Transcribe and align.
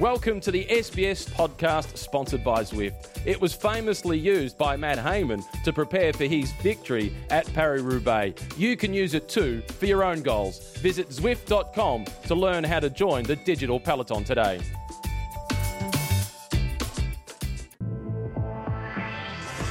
Welcome 0.00 0.40
to 0.40 0.50
the 0.50 0.66
SBS 0.66 1.26
podcast 1.30 1.96
sponsored 1.96 2.44
by 2.44 2.64
Zwift. 2.64 3.08
It 3.24 3.40
was 3.40 3.54
famously 3.54 4.18
used 4.18 4.58
by 4.58 4.76
Matt 4.76 4.98
Hayman 4.98 5.42
to 5.64 5.72
prepare 5.72 6.12
for 6.12 6.26
his 6.26 6.52
victory 6.60 7.14
at 7.30 7.50
Paris 7.54 7.80
Roubaix. 7.80 8.42
You 8.58 8.76
can 8.76 8.92
use 8.92 9.14
it 9.14 9.26
too 9.26 9.62
for 9.78 9.86
your 9.86 10.04
own 10.04 10.20
goals. 10.20 10.76
Visit 10.80 11.08
Zwift.com 11.08 12.04
to 12.26 12.34
learn 12.34 12.62
how 12.62 12.78
to 12.78 12.90
join 12.90 13.24
the 13.24 13.36
digital 13.36 13.80
peloton 13.80 14.22
today. 14.22 14.60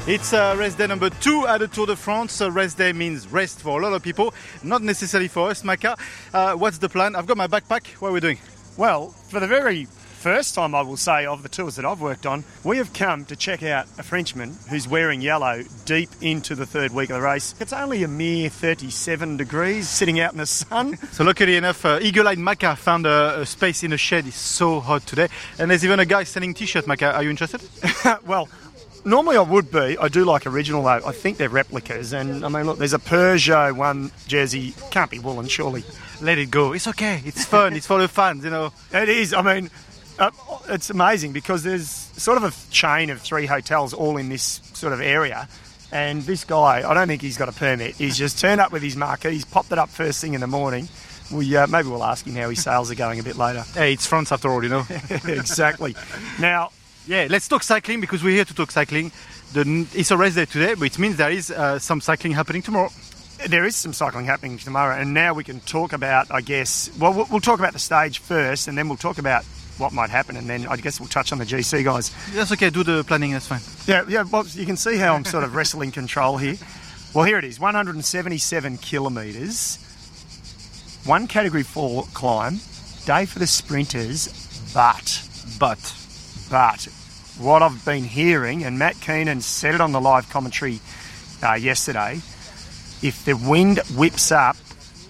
It's 0.08 0.34
uh, 0.34 0.56
rest 0.58 0.80
day 0.80 0.88
number 0.88 1.12
two 1.12 1.46
at 1.46 1.60
the 1.60 1.68
Tour 1.68 1.86
de 1.86 1.96
France. 1.96 2.42
Uh, 2.42 2.52
rest 2.52 2.80
day 2.80 2.94
means 2.94 3.28
rest 3.28 3.60
for 3.60 3.80
a 3.80 3.84
lot 3.84 3.94
of 3.94 4.02
people, 4.02 4.34
not 4.64 4.82
necessarily 4.82 5.28
for 5.28 5.52
us, 5.52 5.64
Maka. 5.64 5.96
Uh, 6.34 6.56
what's 6.56 6.80
the 6.80 6.90
plan? 6.90 7.16
I've 7.16 7.28
got 7.28 7.38
my 7.38 7.48
backpack. 7.48 7.86
What 8.02 8.10
are 8.10 8.14
we 8.14 8.22
doing? 8.22 8.40
Well, 8.76 9.10
for 9.10 9.40
the 9.40 9.48
very 9.48 9.88
first 10.26 10.56
time, 10.56 10.74
I 10.74 10.82
will 10.82 10.98
say, 10.98 11.28
of 11.28 11.44
the 11.44 11.50
tours 11.50 11.76
that 11.76 11.86
I've 11.86 12.02
worked 12.02 12.26
on, 12.26 12.44
we 12.64 12.78
have 12.78 12.94
come 12.94 13.26
to 13.26 13.36
check 13.36 13.62
out 13.62 13.86
a 14.00 14.02
Frenchman 14.02 14.58
who's 14.72 14.88
wearing 14.88 15.22
yellow 15.22 15.62
deep 15.86 16.10
into 16.20 16.56
the 16.56 16.66
third 16.66 16.92
week 16.94 17.12
of 17.12 17.18
the 17.18 17.22
race. 17.22 17.54
It's 17.60 17.72
only 17.72 18.02
a 18.02 18.08
mere 18.08 18.50
37 18.50 19.38
degrees 19.38 19.88
sitting 19.88 20.20
out 20.20 20.32
in 20.32 20.40
the 20.40 20.48
sun. 20.48 20.98
So, 21.12 21.24
luckily 21.24 21.58
enough, 21.58 21.86
uh, 21.86 22.00
Eagle 22.02 22.28
Eye 22.28 22.36
Maka 22.36 22.76
found 22.76 23.06
a, 23.06 23.42
a, 23.42 23.46
space 23.46 23.84
in 23.84 23.92
the 23.92 24.00
shed. 24.00 24.26
It's 24.26 24.36
so 24.36 24.80
hot 24.80 25.06
today. 25.06 25.28
And 25.60 25.70
there's 25.70 25.86
even 25.86 26.00
a 26.00 26.06
guy 26.06 26.24
selling 26.24 26.56
t 26.56 26.66
shirts, 26.66 26.88
Maka. 26.88 27.14
Are 27.14 27.22
you 27.22 27.30
interested? 27.30 27.62
well, 28.26 28.50
Normally 29.08 29.38
I 29.38 29.42
would 29.42 29.70
be. 29.70 29.96
I 30.00 30.08
do 30.08 30.26
like 30.26 30.48
original 30.48 30.82
though. 30.82 31.02
I 31.06 31.12
think 31.12 31.38
they're 31.38 31.48
replicas. 31.48 32.12
And 32.12 32.44
I 32.44 32.50
mean, 32.50 32.66
look, 32.66 32.80
there's 32.80 32.96
a 32.96 32.98
Peugeot 32.98 33.76
one 33.76 34.12
jersey. 34.26 34.74
Can't 34.90 35.12
be 35.12 35.20
woolen, 35.20 35.48
surely. 35.48 35.84
Let 36.22 36.40
it 36.40 36.50
go. 36.50 36.74
It's 36.74 36.88
okay. 36.88 37.22
It's 37.24 37.46
fun. 37.46 37.74
it's 37.74 37.86
for 37.86 38.00
the 38.00 38.08
fans, 38.08 38.44
you 38.44 38.50
know. 38.50 38.74
It 38.92 39.08
is. 39.08 39.32
I 39.32 39.44
mean, 39.44 39.70
uh, 40.20 40.32
it's 40.70 40.90
amazing 40.90 41.34
because 41.34 41.64
there's 41.64 41.90
sort 41.90 42.38
of 42.38 42.44
a 42.44 42.72
chain 42.72 43.10
of 43.10 43.22
three 43.22 43.46
hotels 43.46 43.94
all 43.94 44.18
in 44.18 44.30
this 44.30 44.62
sort 44.74 44.94
of 44.94 45.02
area. 45.02 45.48
And 45.92 46.24
this 46.24 46.44
guy, 46.44 46.90
I 46.90 46.94
don't 46.94 47.08
think 47.08 47.22
he's 47.22 47.38
got 47.38 47.48
a 47.48 47.54
permit. 47.54 47.96
He's 47.96 48.18
just 48.18 48.40
turned 48.40 48.60
up 48.60 48.72
with 48.72 48.82
his 48.82 48.96
marker. 48.96 49.30
He's 49.30 49.46
popped 49.46 49.72
it 49.72 49.78
up 49.78 49.90
first 49.90 50.20
thing 50.20 50.34
in 50.34 50.42
the 50.42 50.48
morning. 50.48 50.90
We 51.32 51.56
uh, 51.56 51.68
maybe 51.68 51.90
we'll 51.90 52.04
ask 52.04 52.26
him 52.26 52.36
how 52.36 52.50
his 52.50 52.64
sales 52.64 52.92
are 52.92 52.96
going 52.96 53.20
a 53.20 53.24
bit 53.24 53.36
later. 53.36 53.64
Hey, 53.74 53.94
it's 53.94 54.06
France 54.06 54.32
after 54.32 54.50
all, 54.50 54.64
you 54.64 54.70
know. 54.70 54.86
exactly. 55.26 55.96
Now, 56.40 56.72
yeah, 57.08 57.28
let's 57.30 57.48
talk 57.48 57.64
cycling 57.64 58.02
because 58.02 58.24
we're 58.24 58.36
here 58.36 58.46
to 58.46 58.54
talk 58.54 58.72
cycling. 58.72 59.12
The, 59.54 59.88
it's 59.94 60.12
a 60.12 60.18
race 60.18 60.36
day 60.36 60.46
today, 60.46 60.76
which 60.76 61.00
means 61.00 61.18
there 61.18 61.32
is 61.32 61.52
uh, 61.52 61.80
some 61.80 62.02
cycling 62.02 62.34
happening 62.34 62.62
tomorrow. 62.62 62.90
There 63.48 63.66
is 63.66 63.76
some 63.76 63.94
cycling 63.94 64.26
happening 64.26 64.58
tomorrow, 64.58 65.00
and 65.00 65.14
now 65.14 65.34
we 65.34 65.44
can 65.44 65.60
talk 65.62 65.94
about, 65.94 66.32
I 66.32 66.42
guess, 66.42 66.90
well, 67.00 67.28
we'll 67.30 67.42
talk 67.42 67.60
about 67.60 67.74
the 67.74 67.80
stage 67.80 68.20
first, 68.20 68.68
and 68.68 68.78
then 68.78 68.88
we'll 68.88 68.98
talk 68.98 69.18
about 69.18 69.46
what 69.78 69.94
might 69.94 70.10
happen, 70.10 70.38
and 70.38 70.50
then 70.50 70.68
I 70.68 70.78
guess 70.78 71.00
we'll 71.00 71.10
touch 71.10 71.32
on 71.32 71.38
the 71.38 71.46
GC 71.46 71.84
guys. 71.84 72.12
That's 72.34 72.52
okay. 72.54 72.70
Do 72.70 72.84
the 72.84 73.04
planning. 73.04 73.32
That's 73.32 73.48
fine. 73.48 73.62
Yeah, 73.88 74.06
yeah. 74.08 74.24
Well, 74.24 74.46
you 74.48 74.66
can 74.66 74.78
see 74.78 74.98
how 74.98 75.16
I'm 75.16 75.26
sort 75.26 75.44
of 75.44 75.56
wrestling 75.56 75.92
control 75.92 76.38
here. 76.38 76.56
Well, 77.14 77.26
here 77.26 77.38
it 77.38 77.44
is: 77.44 77.60
177 77.60 78.78
kilometres, 78.78 79.78
one 81.06 81.28
Category 81.28 81.64
Four 81.64 82.06
climb, 82.14 82.60
day 83.06 83.26
for 83.26 83.40
the 83.40 83.48
sprinters, 83.48 84.28
but 84.74 85.22
but 85.60 85.96
but 86.50 86.88
what 87.38 87.62
I've 87.62 87.84
been 87.84 88.04
hearing, 88.04 88.64
and 88.64 88.80
Matt 88.80 89.00
Keenan 89.02 89.42
said 89.42 89.76
it 89.76 89.82
on 89.82 89.92
the 89.92 90.02
live 90.02 90.30
commentary 90.30 90.80
uh, 91.44 91.54
yesterday, 91.54 92.22
if 93.02 93.24
the 93.26 93.34
wind 93.34 93.80
whips 93.96 94.32
up, 94.32 94.56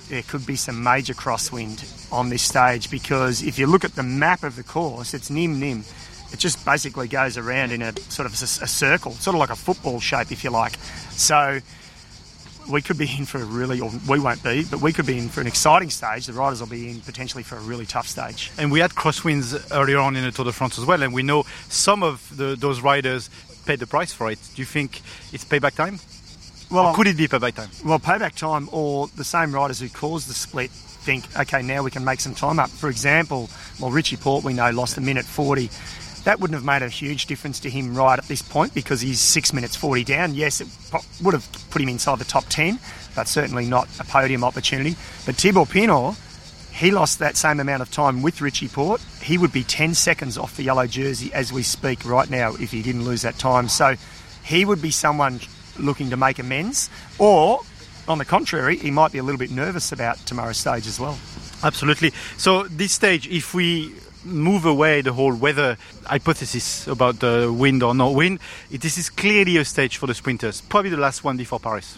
there 0.10 0.22
could 0.24 0.46
be 0.46 0.56
some 0.56 0.84
major 0.84 1.14
crosswind 1.14 2.12
on 2.12 2.30
this 2.30 2.44
stage 2.44 2.90
because 2.90 3.42
if 3.44 3.58
you 3.58 3.68
look 3.68 3.84
at 3.84 3.96
the 3.96 4.04
map 4.04 4.44
of 4.44 4.56
the 4.56 4.64
course, 4.64 5.14
it's 5.14 5.30
nim 5.30 5.60
nim. 5.60 5.84
It 6.32 6.40
just 6.40 6.66
basically 6.66 7.08
goes 7.08 7.38
around 7.38 7.72
in 7.72 7.82
a 7.82 7.98
sort 8.10 8.26
of 8.26 8.34
a, 8.34 8.44
a 8.64 8.68
circle, 8.68 9.12
sort 9.14 9.36
of 9.36 9.40
like 9.40 9.50
a 9.50 9.56
football 9.56 10.00
shape, 10.00 10.32
if 10.32 10.44
you 10.44 10.50
like. 10.50 10.76
So 11.12 11.60
we 12.70 12.82
could 12.82 12.98
be 12.98 13.10
in 13.18 13.26
for 13.26 13.40
a 13.40 13.46
really, 13.46 13.80
or 13.80 13.92
we 14.08 14.20
won't 14.20 14.44
be, 14.44 14.64
but 14.66 14.82
we 14.82 14.94
could 14.94 15.06
be 15.06 15.18
in 15.18 15.30
for 15.30 15.42
an 15.42 15.48
exciting 15.48 15.90
stage. 15.90 16.26
The 16.26 16.34
riders 16.34 16.60
will 16.60 16.68
be 16.68 16.90
in 16.90 17.02
potentially 17.02 17.44
for 17.44 17.58
a 17.58 17.62
really 17.62 17.86
tough 17.86 18.08
stage. 18.08 18.52
And 18.58 18.72
we 18.72 18.80
had 18.80 18.92
crosswinds 18.92 19.68
earlier 19.72 20.00
on 20.00 20.16
in 20.16 20.24
the 20.24 20.32
Tour 20.32 20.46
de 20.46 20.52
France 20.52 20.78
as 20.78 20.86
well, 20.86 21.02
and 21.04 21.14
we 21.14 21.24
know 21.24 21.44
some 21.70 22.04
of 22.04 22.36
the, 22.36 22.56
those 22.56 22.82
riders 22.82 23.30
paid 23.66 23.80
the 23.80 23.88
price 23.88 24.14
for 24.14 24.30
it. 24.30 24.40
Do 24.56 24.62
you 24.62 24.66
think 24.66 25.02
it's 25.32 25.46
payback 25.46 25.76
time? 25.76 26.00
Well, 26.70 26.88
or 26.88 26.96
could 26.96 27.08
it 27.08 27.18
be 27.18 27.28
payback 27.28 27.56
time? 27.56 27.70
Well, 27.84 28.00
payback 28.00 28.36
time, 28.36 28.70
or 28.72 29.08
the 29.16 29.24
same 29.24 29.54
riders 29.54 29.80
who 29.80 29.90
caused 29.90 30.30
the 30.30 30.34
split 30.34 30.72
think, 30.72 31.26
okay, 31.38 31.62
now 31.62 31.84
we 31.84 31.92
can 31.92 32.04
make 32.04 32.20
some 32.20 32.34
time 32.34 32.60
up. 32.60 32.70
For 32.70 32.90
example, 32.90 33.50
well, 33.80 33.92
Richie 33.92 34.18
Porte, 34.18 34.44
we 34.44 34.54
know, 34.54 34.72
lost 34.72 34.98
a 34.98 35.02
minute 35.02 35.26
40 35.26 35.70
that 36.26 36.40
wouldn't 36.40 36.56
have 36.56 36.66
made 36.66 36.82
a 36.82 36.90
huge 36.90 37.28
difference 37.28 37.60
to 37.62 37.70
him 37.70 37.96
right 37.96 38.18
at 38.20 38.26
this 38.26 38.42
point 38.42 38.74
because 38.74 39.00
he's 39.00 39.22
six 39.22 39.54
minutes 39.54 39.76
40 39.76 40.04
down. 40.04 40.34
Yes, 40.34 40.60
it 40.60 40.68
would 41.24 41.34
have 41.34 41.48
put 41.70 41.82
him 41.82 41.88
inside 41.88 42.20
the 42.20 42.26
top 42.26 42.46
10, 42.50 42.80
but 43.16 43.28
certainly 43.28 43.66
not 43.66 43.88
a 44.00 44.04
podium 44.04 44.44
opportunity. 44.44 44.96
But 45.26 45.36
Thibaut 45.36 45.70
Pinot, 45.70 46.16
he 46.74 46.90
lost 46.90 47.20
that 47.20 47.38
same 47.38 47.60
amount 47.60 47.84
of 47.84 47.92
time 47.92 48.24
with 48.24 48.42
Richie 48.42 48.68
Porte. 48.68 49.02
He 49.22 49.38
would 49.38 49.54
be 49.54 49.64
10 49.64 49.94
seconds 49.94 50.36
off 50.38 50.58
the 50.58 50.64
yellow 50.64 50.88
jersey 50.88 51.32
as 51.32 51.54
we 51.54 51.62
speak 51.62 52.04
right 52.06 52.30
now 52.30 52.56
if 52.56 52.72
he 52.72 52.82
didn't 52.82 53.06
lose 53.06 53.22
that 53.22 53.38
time. 53.38 53.70
So 53.70 53.96
he 54.44 54.66
would 54.66 54.82
be 54.82 54.92
someone 54.92 55.40
looking 55.78 56.10
to 56.10 56.18
make 56.18 56.40
amends. 56.40 56.90
Or, 57.20 57.62
on 58.08 58.18
the 58.18 58.26
contrary, 58.26 58.78
he 58.78 58.92
might 58.92 59.12
be 59.12 59.18
a 59.18 59.24
little 59.24 59.40
bit 59.40 59.52
nervous 59.52 59.92
about 59.92 60.18
tomorrow's 60.18 60.58
stage 60.58 60.88
as 60.88 61.00
well. 61.00 61.18
Absolutely. 61.64 62.12
So, 62.38 62.64
this 62.64 62.92
stage, 62.92 63.28
if 63.28 63.54
we 63.54 63.94
move 64.26 64.66
away 64.66 65.02
the 65.02 65.14
whole 65.14 65.34
weather 65.34 65.78
hypothesis 66.06 66.88
about 66.88 67.20
the 67.20 67.54
wind 67.56 67.84
or 67.84 67.94
no 67.94 68.12
wind. 68.12 68.40
This 68.72 68.98
is 68.98 69.10
clearly 69.10 69.58
a 69.58 69.66
stage 69.66 69.98
for 69.98 70.08
the 70.08 70.14
sprinters, 70.14 70.62
probably 70.62 70.90
the 70.90 70.98
last 70.98 71.24
one 71.24 71.38
before 71.38 71.60
Paris. 71.60 71.98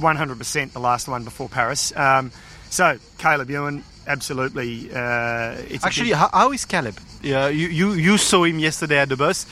100% 0.00 0.72
the 0.72 0.80
last 0.80 1.08
one 1.08 1.24
before 1.24 1.48
Paris. 1.48 1.94
Um, 1.96 2.30
so, 2.68 2.98
Caleb 3.18 3.50
Ewan, 3.50 3.84
absolutely. 4.06 4.90
Uh, 4.90 5.56
Actually, 5.82 6.10
big... 6.10 6.14
how, 6.14 6.28
how 6.32 6.52
is 6.52 6.64
Caleb? 6.64 6.98
Yeah, 7.26 7.48
you, 7.48 7.66
you, 7.66 7.92
you 7.94 8.18
saw 8.18 8.44
him 8.44 8.60
yesterday 8.60 8.98
at 8.98 9.08
the 9.08 9.16
bus. 9.16 9.46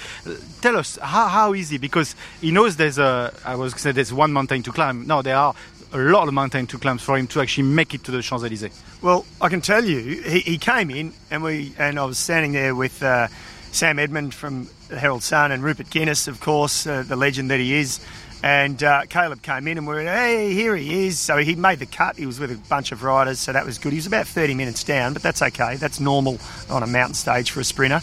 Tell 0.60 0.76
us, 0.76 0.96
how, 1.02 1.26
how 1.26 1.54
is 1.54 1.70
he? 1.70 1.78
Because 1.78 2.14
he 2.40 2.52
knows 2.52 2.76
there's 2.76 2.98
a, 2.98 3.34
I 3.44 3.56
was 3.56 3.74
say 3.80 3.90
there's 3.90 4.12
one 4.12 4.32
mountain 4.32 4.62
to 4.62 4.70
climb. 4.70 5.08
No, 5.08 5.22
there 5.22 5.36
are 5.36 5.56
a 5.92 5.98
lot 5.98 6.28
of 6.28 6.34
mountain 6.34 6.68
to 6.68 6.78
climb 6.78 6.98
for 6.98 7.18
him 7.18 7.26
to 7.26 7.40
actually 7.40 7.64
make 7.64 7.92
it 7.92 8.04
to 8.04 8.12
the 8.12 8.22
Champs 8.22 8.44
Elysees. 8.44 8.80
Well, 9.02 9.26
I 9.40 9.48
can 9.48 9.60
tell 9.60 9.84
you, 9.84 10.22
he, 10.22 10.38
he 10.38 10.58
came 10.58 10.88
in 10.88 11.14
and 11.32 11.42
we 11.42 11.72
and 11.76 11.98
I 11.98 12.04
was 12.04 12.16
standing 12.16 12.52
there 12.52 12.76
with 12.76 13.02
uh, 13.02 13.26
Sam 13.72 13.98
Edmund 13.98 14.34
from 14.34 14.68
Herald 14.88 15.24
Sun 15.24 15.50
and 15.50 15.60
Rupert 15.64 15.90
Guinness, 15.90 16.28
of 16.28 16.38
course, 16.38 16.86
uh, 16.86 17.02
the 17.02 17.16
legend 17.16 17.50
that 17.50 17.58
he 17.58 17.74
is. 17.74 17.98
And 18.44 18.82
uh, 18.82 19.06
Caleb 19.08 19.40
came 19.40 19.66
in 19.68 19.78
and 19.78 19.86
we 19.86 19.94
are 19.94 20.02
hey, 20.02 20.52
here 20.52 20.76
he 20.76 21.06
is. 21.06 21.18
So 21.18 21.38
he 21.38 21.54
made 21.54 21.78
the 21.78 21.86
cut. 21.86 22.16
He 22.16 22.26
was 22.26 22.38
with 22.38 22.50
a 22.50 22.56
bunch 22.68 22.92
of 22.92 23.02
riders, 23.02 23.38
so 23.38 23.54
that 23.54 23.64
was 23.64 23.78
good. 23.78 23.92
He 23.92 23.96
was 23.96 24.06
about 24.06 24.26
30 24.26 24.52
minutes 24.52 24.84
down, 24.84 25.14
but 25.14 25.22
that's 25.22 25.40
okay. 25.40 25.76
That's 25.76 25.98
normal 25.98 26.38
on 26.68 26.82
a 26.82 26.86
mountain 26.86 27.14
stage 27.14 27.52
for 27.52 27.60
a 27.60 27.64
sprinter. 27.64 28.02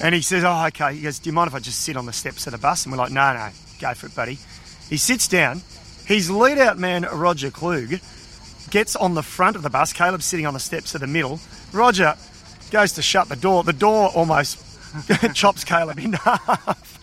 And 0.00 0.14
he 0.14 0.22
says, 0.22 0.44
oh, 0.44 0.64
okay. 0.68 0.94
He 0.94 1.02
goes, 1.02 1.18
do 1.18 1.28
you 1.28 1.34
mind 1.34 1.48
if 1.48 1.54
I 1.54 1.58
just 1.58 1.82
sit 1.82 1.94
on 1.94 2.06
the 2.06 2.14
steps 2.14 2.46
of 2.46 2.52
the 2.52 2.58
bus? 2.58 2.86
And 2.86 2.92
we're 2.92 2.96
like, 2.96 3.12
no, 3.12 3.34
no, 3.34 3.50
go 3.78 3.92
for 3.92 4.06
it, 4.06 4.14
buddy. 4.14 4.38
He 4.88 4.96
sits 4.96 5.28
down 5.28 5.60
his 6.06 6.30
lead 6.30 6.56
out 6.56 6.78
man, 6.78 7.06
Roger 7.12 7.50
Kluge, 7.50 8.00
gets 8.70 8.96
on 8.96 9.12
the 9.12 9.22
front 9.22 9.56
of 9.56 9.62
the 9.62 9.68
bus. 9.68 9.92
Caleb's 9.92 10.24
sitting 10.24 10.46
on 10.46 10.54
the 10.54 10.60
steps 10.60 10.94
of 10.94 11.02
the 11.02 11.06
middle. 11.06 11.38
Roger 11.74 12.14
goes 12.70 12.92
to 12.92 13.02
shut 13.02 13.28
the 13.28 13.36
door. 13.36 13.62
The 13.62 13.74
door 13.74 14.08
almost 14.14 14.58
chops 15.34 15.64
Caleb 15.64 15.98
in 15.98 16.12
half. 16.14 16.96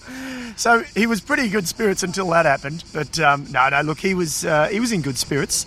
So 0.55 0.81
he 0.95 1.07
was 1.07 1.21
pretty 1.21 1.49
good 1.49 1.67
spirits 1.67 2.03
until 2.03 2.29
that 2.29 2.45
happened. 2.45 2.83
But 2.93 3.19
um, 3.19 3.47
no, 3.51 3.69
no, 3.69 3.81
look, 3.81 3.99
he 3.99 4.13
was 4.13 4.45
uh, 4.45 4.67
he 4.67 4.79
was 4.79 4.91
in 4.91 5.01
good 5.01 5.17
spirits, 5.17 5.65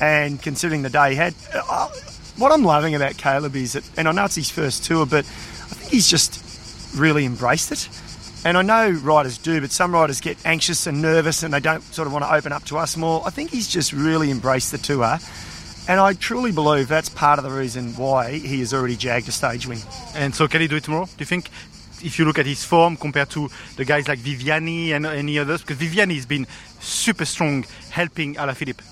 and 0.00 0.40
considering 0.40 0.82
the 0.82 0.90
day 0.90 1.10
he 1.10 1.16
had, 1.16 1.34
uh, 1.54 1.88
what 2.36 2.52
I'm 2.52 2.62
loving 2.64 2.94
about 2.94 3.16
Caleb 3.16 3.56
is 3.56 3.72
that, 3.72 3.84
and 3.96 4.08
I 4.08 4.12
know 4.12 4.24
it's 4.24 4.36
his 4.36 4.50
first 4.50 4.84
tour, 4.84 5.06
but 5.06 5.24
I 5.24 5.74
think 5.74 5.92
he's 5.92 6.08
just 6.08 6.44
really 6.96 7.24
embraced 7.24 7.72
it. 7.72 7.88
And 8.44 8.56
I 8.56 8.62
know 8.62 8.90
riders 8.90 9.36
do, 9.36 9.60
but 9.60 9.72
some 9.72 9.92
riders 9.92 10.20
get 10.20 10.38
anxious 10.46 10.86
and 10.86 11.02
nervous 11.02 11.42
and 11.42 11.52
they 11.52 11.60
don't 11.60 11.82
sort 11.82 12.06
of 12.06 12.12
want 12.12 12.24
to 12.24 12.32
open 12.32 12.52
up 12.52 12.64
to 12.66 12.78
us 12.78 12.96
more. 12.96 13.20
I 13.26 13.30
think 13.30 13.50
he's 13.50 13.66
just 13.66 13.92
really 13.92 14.30
embraced 14.30 14.70
the 14.70 14.78
tour. 14.78 15.18
And 15.88 15.98
I 15.98 16.12
truly 16.12 16.52
believe 16.52 16.86
that's 16.86 17.08
part 17.08 17.38
of 17.38 17.44
the 17.44 17.50
reason 17.50 17.94
why 17.94 18.32
he 18.32 18.60
has 18.60 18.72
already 18.72 18.94
jagged 18.94 19.26
a 19.28 19.32
stage 19.32 19.66
win. 19.66 19.78
And 20.14 20.34
so, 20.34 20.46
can 20.46 20.60
he 20.60 20.68
do 20.68 20.76
it 20.76 20.84
tomorrow? 20.84 21.06
Do 21.06 21.12
you 21.18 21.26
think? 21.26 21.50
If 22.02 22.18
you 22.18 22.24
look 22.24 22.38
at 22.38 22.46
his 22.46 22.64
form 22.64 22.96
compared 22.96 23.30
to 23.30 23.50
the 23.76 23.84
guys 23.84 24.08
like 24.08 24.18
Viviani 24.20 24.90
and 24.90 25.06
any 25.06 25.38
others, 25.38 25.62
because 25.62 25.78
Viviani 25.78 26.14
has 26.14 26.26
been 26.26 26.46
super 26.80 27.24
strong 27.24 27.64
helping 27.90 28.34
Alaphilippe. 28.34 28.82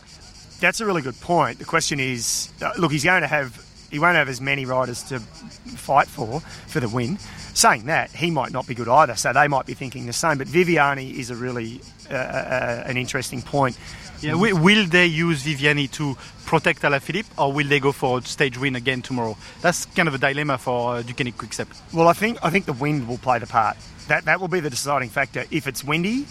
That's 0.61 0.81
a 0.81 0.87
really 0.87 1.03
good 1.03 1.20
point. 1.20 1.58
The 1.58 1.64
question 1.64 2.00
is, 2.00 2.50
uh, 2.62 2.73
look, 2.79 2.91
he's 2.93 3.05
going 3.05 3.23
to 3.23 3.29
have, 3.29 3.62
he 3.91 3.99
won't 3.99 4.17
have 4.17 4.29
as 4.29 4.41
many 4.41 4.64
riders 4.64 5.03
to 5.05 5.20
fight 5.20 6.08
for 6.08 6.41
for 6.41 6.81
the 6.81 6.88
win. 6.88 7.19
saying 7.56 7.87
that, 7.87 8.11
he 8.11 8.31
might 8.31 8.53
not 8.53 8.67
be 8.67 8.75
good 8.75 8.88
either, 8.88 9.17
so 9.17 9.32
they 9.32 9.49
might 9.49 9.64
be 9.64 9.73
thinking 9.75 10.06
the 10.06 10.12
same. 10.12 10.37
But 10.38 10.47
Viviani 10.47 11.14
is 11.14 11.31
a 11.31 11.35
really 11.35 11.81
uh, 12.11 12.14
uh, 12.14 12.85
an 12.87 12.97
interesting 12.97 13.41
point. 13.41 13.79
Yeah, 14.23 14.33
wi- 14.33 14.53
will 14.53 14.87
they 14.87 15.07
use 15.07 15.43
Viviani 15.45 15.91
to 15.93 16.17
protect 16.47 16.83
Alaphilippe, 16.83 17.27
or 17.39 17.53
will 17.53 17.67
they 17.67 17.81
go 17.81 17.93
for 17.93 18.19
a 18.19 18.23
stage 18.23 18.57
win 18.59 18.77
again 18.77 19.03
tomorrow? 19.03 19.37
That's 19.63 19.85
kind 19.87 20.09
of 20.09 20.15
a 20.15 20.19
dilemma 20.19 20.59
for 20.59 20.97
uh, 20.97 21.03
Deceuninck 21.03 21.37
Quickstep. 21.37 21.69
Well, 21.93 22.09
I 22.09 22.13
think 22.13 22.39
I 22.43 22.51
think 22.51 22.65
the 22.67 22.73
wind 22.73 23.09
will 23.09 23.19
play 23.19 23.39
the 23.39 23.47
part. 23.47 23.77
That 24.09 24.25
that 24.27 24.41
will 24.41 24.49
be 24.49 24.61
the 24.61 24.71
deciding 24.71 25.11
factor. 25.11 25.45
If 25.51 25.67
it's 25.67 25.83
windy, 25.85 26.27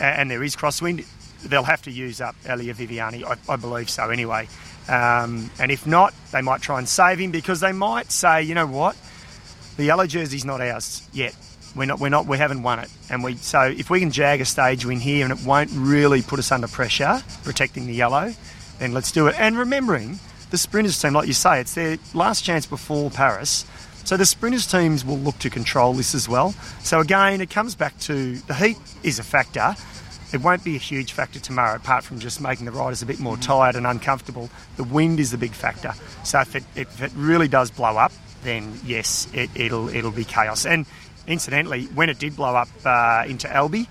and 0.00 0.30
there 0.30 0.42
is 0.42 0.54
crosswind, 0.56 1.06
they'll 1.48 1.62
have 1.64 1.82
to 1.82 1.90
use 1.90 2.20
up 2.20 2.36
Elia 2.46 2.74
Viviani. 2.74 3.24
I, 3.24 3.52
I 3.52 3.56
believe 3.56 3.88
so 3.90 4.10
anyway. 4.10 4.48
Um, 4.88 5.50
and 5.58 5.70
if 5.70 5.86
not, 5.86 6.12
they 6.30 6.42
might 6.42 6.60
try 6.60 6.78
and 6.78 6.88
save 6.88 7.18
him 7.18 7.30
because 7.30 7.60
they 7.60 7.72
might 7.72 8.12
say, 8.12 8.42
you 8.42 8.54
know 8.54 8.66
what, 8.66 8.96
the 9.78 9.84
yellow 9.84 10.06
jersey's 10.06 10.44
not 10.44 10.60
ours 10.60 11.08
yet. 11.12 11.34
We're 11.74 11.86
not, 11.86 11.98
we're 11.98 12.08
not, 12.08 12.26
we 12.26 12.38
haven't 12.38 12.62
won 12.62 12.78
it. 12.78 12.90
And 13.10 13.24
we, 13.24 13.36
so 13.36 13.62
if 13.62 13.90
we 13.90 14.00
can 14.00 14.10
jag 14.10 14.40
a 14.40 14.44
stage 14.44 14.86
win 14.86 15.00
here 15.00 15.24
and 15.26 15.38
it 15.38 15.44
won't 15.44 15.70
really 15.72 16.22
put 16.22 16.38
us 16.38 16.52
under 16.52 16.68
pressure, 16.68 17.22
protecting 17.42 17.86
the 17.86 17.94
yellow, 17.94 18.32
then 18.78 18.92
let's 18.92 19.10
do 19.10 19.26
it. 19.26 19.34
And 19.38 19.58
remembering 19.58 20.18
the 20.50 20.58
sprinters 20.58 21.00
team, 21.00 21.14
like 21.14 21.26
you 21.26 21.32
say, 21.32 21.60
it's 21.60 21.74
their 21.74 21.98
last 22.12 22.44
chance 22.44 22.66
before 22.66 23.10
Paris. 23.10 23.64
So 24.04 24.16
the 24.16 24.26
sprinters 24.26 24.66
teams 24.66 25.04
will 25.04 25.18
look 25.18 25.38
to 25.40 25.50
control 25.50 25.94
this 25.94 26.14
as 26.14 26.28
well. 26.28 26.52
So 26.80 27.00
again, 27.00 27.40
it 27.40 27.50
comes 27.50 27.74
back 27.74 27.98
to 28.00 28.36
the 28.36 28.54
heat 28.54 28.76
is 29.02 29.18
a 29.18 29.24
factor. 29.24 29.74
It 30.32 30.42
won't 30.42 30.64
be 30.64 30.76
a 30.76 30.80
huge 30.80 31.12
factor 31.12 31.40
tomorrow, 31.40 31.76
apart 31.76 32.04
from 32.04 32.18
just 32.18 32.40
making 32.40 32.66
the 32.66 32.72
riders 32.72 33.02
a 33.02 33.06
bit 33.06 33.18
more 33.18 33.34
mm-hmm. 33.34 33.42
tired 33.42 33.76
and 33.76 33.86
uncomfortable. 33.86 34.50
The 34.76 34.84
wind 34.84 35.20
is 35.20 35.30
the 35.30 35.38
big 35.38 35.52
factor. 35.52 35.92
So 36.22 36.40
if 36.40 36.54
it, 36.54 36.64
if 36.74 37.02
it 37.02 37.12
really 37.14 37.48
does 37.48 37.70
blow 37.70 37.96
up, 37.96 38.12
then 38.42 38.78
yes, 38.84 39.26
it, 39.32 39.50
it'll 39.54 39.88
it'll 39.88 40.10
be 40.10 40.24
chaos. 40.24 40.66
And 40.66 40.86
incidentally, 41.26 41.86
when 41.86 42.08
it 42.08 42.18
did 42.18 42.36
blow 42.36 42.54
up 42.54 42.68
uh, 42.84 43.24
into 43.26 43.50
Albi, 43.52 43.88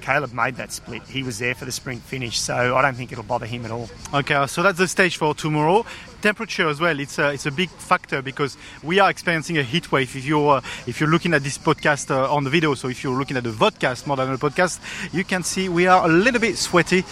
Caleb 0.00 0.32
made 0.32 0.54
that 0.54 0.70
split. 0.70 1.02
He 1.02 1.24
was 1.24 1.40
there 1.40 1.54
for 1.54 1.64
the 1.64 1.72
sprint 1.72 2.00
finish, 2.00 2.38
so 2.38 2.76
I 2.76 2.82
don't 2.82 2.94
think 2.94 3.10
it'll 3.10 3.24
bother 3.24 3.46
him 3.46 3.64
at 3.64 3.72
all. 3.72 3.90
Okay, 4.14 4.46
so 4.46 4.62
that's 4.62 4.78
the 4.78 4.86
stage 4.86 5.16
for 5.16 5.34
tomorrow. 5.34 5.84
Temperature 6.22 6.68
as 6.68 6.80
well. 6.80 6.98
It's 6.98 7.18
a, 7.18 7.32
it's 7.32 7.46
a 7.46 7.50
big 7.50 7.68
factor 7.68 8.22
because 8.22 8.56
we 8.82 8.98
are 8.98 9.10
experiencing 9.10 9.58
a 9.58 9.62
heat 9.62 9.92
wave. 9.92 10.14
If 10.16 10.24
you're 10.24 10.56
uh, 10.56 10.60
if 10.86 10.98
you're 10.98 11.08
looking 11.08 11.34
at 11.34 11.42
this 11.42 11.58
podcast 11.58 12.10
uh, 12.10 12.32
on 12.32 12.44
the 12.44 12.50
video, 12.50 12.74
so 12.74 12.88
if 12.88 13.04
you're 13.04 13.16
looking 13.16 13.36
at 13.36 13.44
the 13.44 13.50
vodcast 13.50 14.06
more 14.06 14.16
than 14.16 14.30
the 14.32 14.38
podcast, 14.38 14.80
you 15.12 15.24
can 15.24 15.42
see 15.42 15.68
we 15.68 15.86
are 15.86 16.04
a 16.04 16.08
little 16.08 16.40
bit 16.40 16.56
sweaty. 16.56 17.04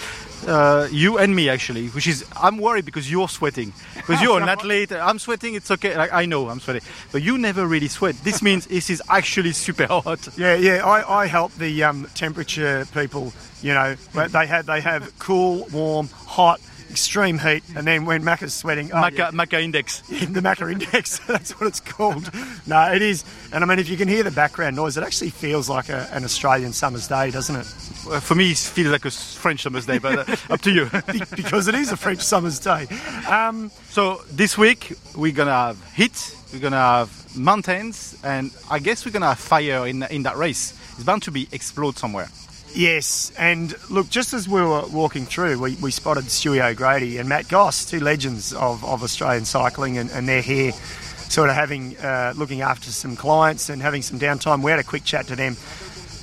Uh, 0.46 0.88
you 0.90 1.16
and 1.16 1.34
me 1.34 1.48
actually, 1.48 1.88
which 1.88 2.06
is 2.06 2.24
I'm 2.36 2.58
worried 2.58 2.84
because 2.84 3.10
you're 3.10 3.28
sweating 3.28 3.72
because 3.94 4.20
you're 4.20 4.40
an 4.40 4.48
athlete. 4.56 4.92
I'm 4.92 5.18
sweating. 5.18 5.54
It's 5.54 5.70
okay. 5.70 5.96
Like, 5.96 6.12
I 6.12 6.26
know 6.26 6.48
I'm 6.48 6.60
sweating, 6.60 6.82
but 7.12 7.22
you 7.22 7.38
never 7.38 7.66
really 7.66 7.88
sweat. 7.88 8.14
This 8.24 8.42
means 8.48 8.66
this 8.66 8.90
is 8.90 9.02
actually 9.08 9.52
super 9.52 9.86
hot. 9.86 10.28
Yeah, 10.36 10.54
yeah. 10.54 10.84
I, 10.84 11.22
I 11.22 11.26
help 11.26 11.52
the 11.54 11.84
um, 11.84 12.08
temperature 12.14 12.86
people. 12.92 13.32
You 13.62 13.72
know, 13.72 13.94
they 13.94 14.46
have 14.46 14.66
they 14.66 14.80
have 14.80 15.18
cool, 15.18 15.66
warm, 15.72 16.08
hot, 16.08 16.60
extreme 16.94 17.38
heat, 17.40 17.64
and 17.74 17.84
then 17.84 18.04
when 18.04 18.22
Macca's 18.22 18.54
sweating, 18.54 18.92
oh, 18.92 18.96
Maca, 18.96 19.18
yeah. 19.18 19.30
Maca 19.32 19.60
index. 19.60 20.00
the 20.08 20.40
Macca 20.40 20.70
index. 20.70 21.18
That's 21.26 21.50
what 21.58 21.66
it's 21.66 21.80
called. 21.80 22.30
No, 22.68 22.92
it 22.92 23.02
is. 23.02 23.24
And 23.52 23.64
I 23.64 23.66
mean, 23.66 23.80
if 23.80 23.88
you 23.88 23.96
can 23.96 24.06
hear 24.06 24.22
the 24.22 24.30
background 24.30 24.76
noise, 24.76 24.96
it 24.96 25.02
actually 25.02 25.30
feels 25.30 25.68
like 25.68 25.88
a, 25.88 26.08
an 26.12 26.22
Australian 26.22 26.72
summer's 26.72 27.08
day, 27.08 27.32
doesn't 27.32 27.56
it? 27.56 27.66
Uh, 28.08 28.20
For 28.20 28.36
me, 28.36 28.52
it 28.52 28.58
feels 28.58 28.92
like 28.92 29.04
a 29.04 29.10
French 29.10 29.62
summer's 29.62 29.86
day, 29.86 29.98
but 29.98 30.28
uh, 30.28 30.36
up 30.54 30.60
to 30.62 30.70
you. 30.70 30.88
Because 31.34 31.66
it 31.66 31.74
is 31.74 31.90
a 31.90 31.96
French 31.96 32.20
summer's 32.20 32.60
day. 32.60 32.86
Um, 33.28 33.70
So 33.90 34.22
this 34.30 34.56
week 34.56 34.92
we're 35.16 35.32
gonna 35.34 35.50
have 35.50 35.94
heat, 35.94 36.36
we're 36.52 36.60
gonna 36.60 36.76
have 36.76 37.36
mountains, 37.36 38.16
and 38.22 38.52
I 38.70 38.78
guess 38.78 39.04
we're 39.04 39.12
gonna 39.12 39.26
have 39.34 39.38
fire 39.40 39.86
in 39.88 40.04
in 40.04 40.22
that 40.22 40.36
race. 40.36 40.72
It's 40.94 41.02
bound 41.04 41.22
to 41.24 41.32
be 41.32 41.48
explode 41.50 41.98
somewhere. 41.98 42.28
Yes, 42.74 43.32
and 43.38 43.74
look, 43.90 44.08
just 44.08 44.32
as 44.32 44.48
we 44.48 44.60
were 44.60 44.86
walking 44.86 45.26
through, 45.26 45.58
we, 45.58 45.76
we 45.76 45.90
spotted 45.90 46.24
Stewie 46.24 46.64
O'Grady 46.64 47.18
and 47.18 47.28
Matt 47.28 47.48
Goss, 47.48 47.84
two 47.84 48.00
legends 48.00 48.52
of, 48.52 48.84
of 48.84 49.02
Australian 49.02 49.44
cycling, 49.44 49.98
and, 49.98 50.10
and 50.10 50.28
they're 50.28 50.42
here 50.42 50.72
sort 50.72 51.48
of 51.48 51.56
having, 51.56 51.96
uh, 51.98 52.34
looking 52.36 52.60
after 52.60 52.90
some 52.90 53.16
clients 53.16 53.68
and 53.68 53.80
having 53.80 54.02
some 54.02 54.18
downtime. 54.18 54.62
We 54.62 54.70
had 54.70 54.80
a 54.80 54.84
quick 54.84 55.04
chat 55.04 55.26
to 55.28 55.36
them, 55.36 55.56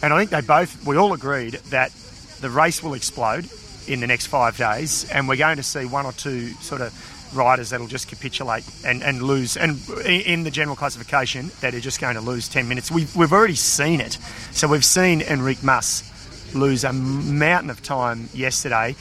and 0.01 0.13
I 0.13 0.17
think 0.17 0.29
they 0.29 0.41
both, 0.41 0.85
we 0.85 0.97
all 0.97 1.13
agreed 1.13 1.53
that 1.69 1.91
the 2.39 2.49
race 2.49 2.83
will 2.83 2.93
explode 2.93 3.49
in 3.87 3.99
the 3.99 4.07
next 4.07 4.27
five 4.27 4.57
days, 4.57 5.09
and 5.09 5.27
we're 5.27 5.37
going 5.37 5.57
to 5.57 5.63
see 5.63 5.85
one 5.85 6.05
or 6.05 6.13
two 6.13 6.47
sort 6.61 6.81
of 6.81 6.93
riders 7.35 7.69
that'll 7.69 7.87
just 7.87 8.07
capitulate 8.07 8.63
and, 8.85 9.01
and 9.03 9.21
lose. 9.21 9.57
And 9.57 9.79
in 10.05 10.43
the 10.43 10.51
general 10.51 10.75
classification, 10.75 11.51
that 11.61 11.73
are 11.73 11.79
just 11.79 12.01
going 12.01 12.15
to 12.15 12.21
lose 12.21 12.49
10 12.49 12.67
minutes. 12.67 12.91
We've, 12.91 13.15
we've 13.15 13.31
already 13.31 13.55
seen 13.55 14.01
it. 14.01 14.17
So 14.51 14.67
we've 14.67 14.85
seen 14.85 15.21
Enrique 15.21 15.61
Mas 15.63 16.10
lose 16.53 16.83
a 16.83 16.93
mountain 16.93 17.69
of 17.69 17.81
time 17.83 18.29
yesterday. 18.33 18.95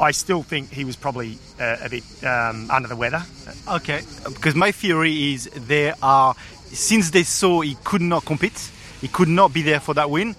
I 0.00 0.12
still 0.12 0.42
think 0.42 0.70
he 0.70 0.84
was 0.84 0.96
probably 0.96 1.38
uh, 1.60 1.76
a 1.82 1.88
bit 1.88 2.04
um, 2.24 2.70
under 2.70 2.88
the 2.88 2.96
weather. 2.96 3.22
Okay, 3.66 4.02
because 4.24 4.54
my 4.54 4.70
theory 4.70 5.32
is 5.32 5.50
there 5.54 5.94
are 6.02 6.34
since 6.66 7.10
they 7.10 7.22
saw 7.22 7.60
he 7.60 7.76
could 7.84 8.02
not 8.02 8.24
compete, 8.24 8.70
he 9.00 9.08
could 9.08 9.28
not 9.28 9.52
be 9.52 9.62
there 9.62 9.80
for 9.80 9.94
that 9.94 10.10
win. 10.10 10.36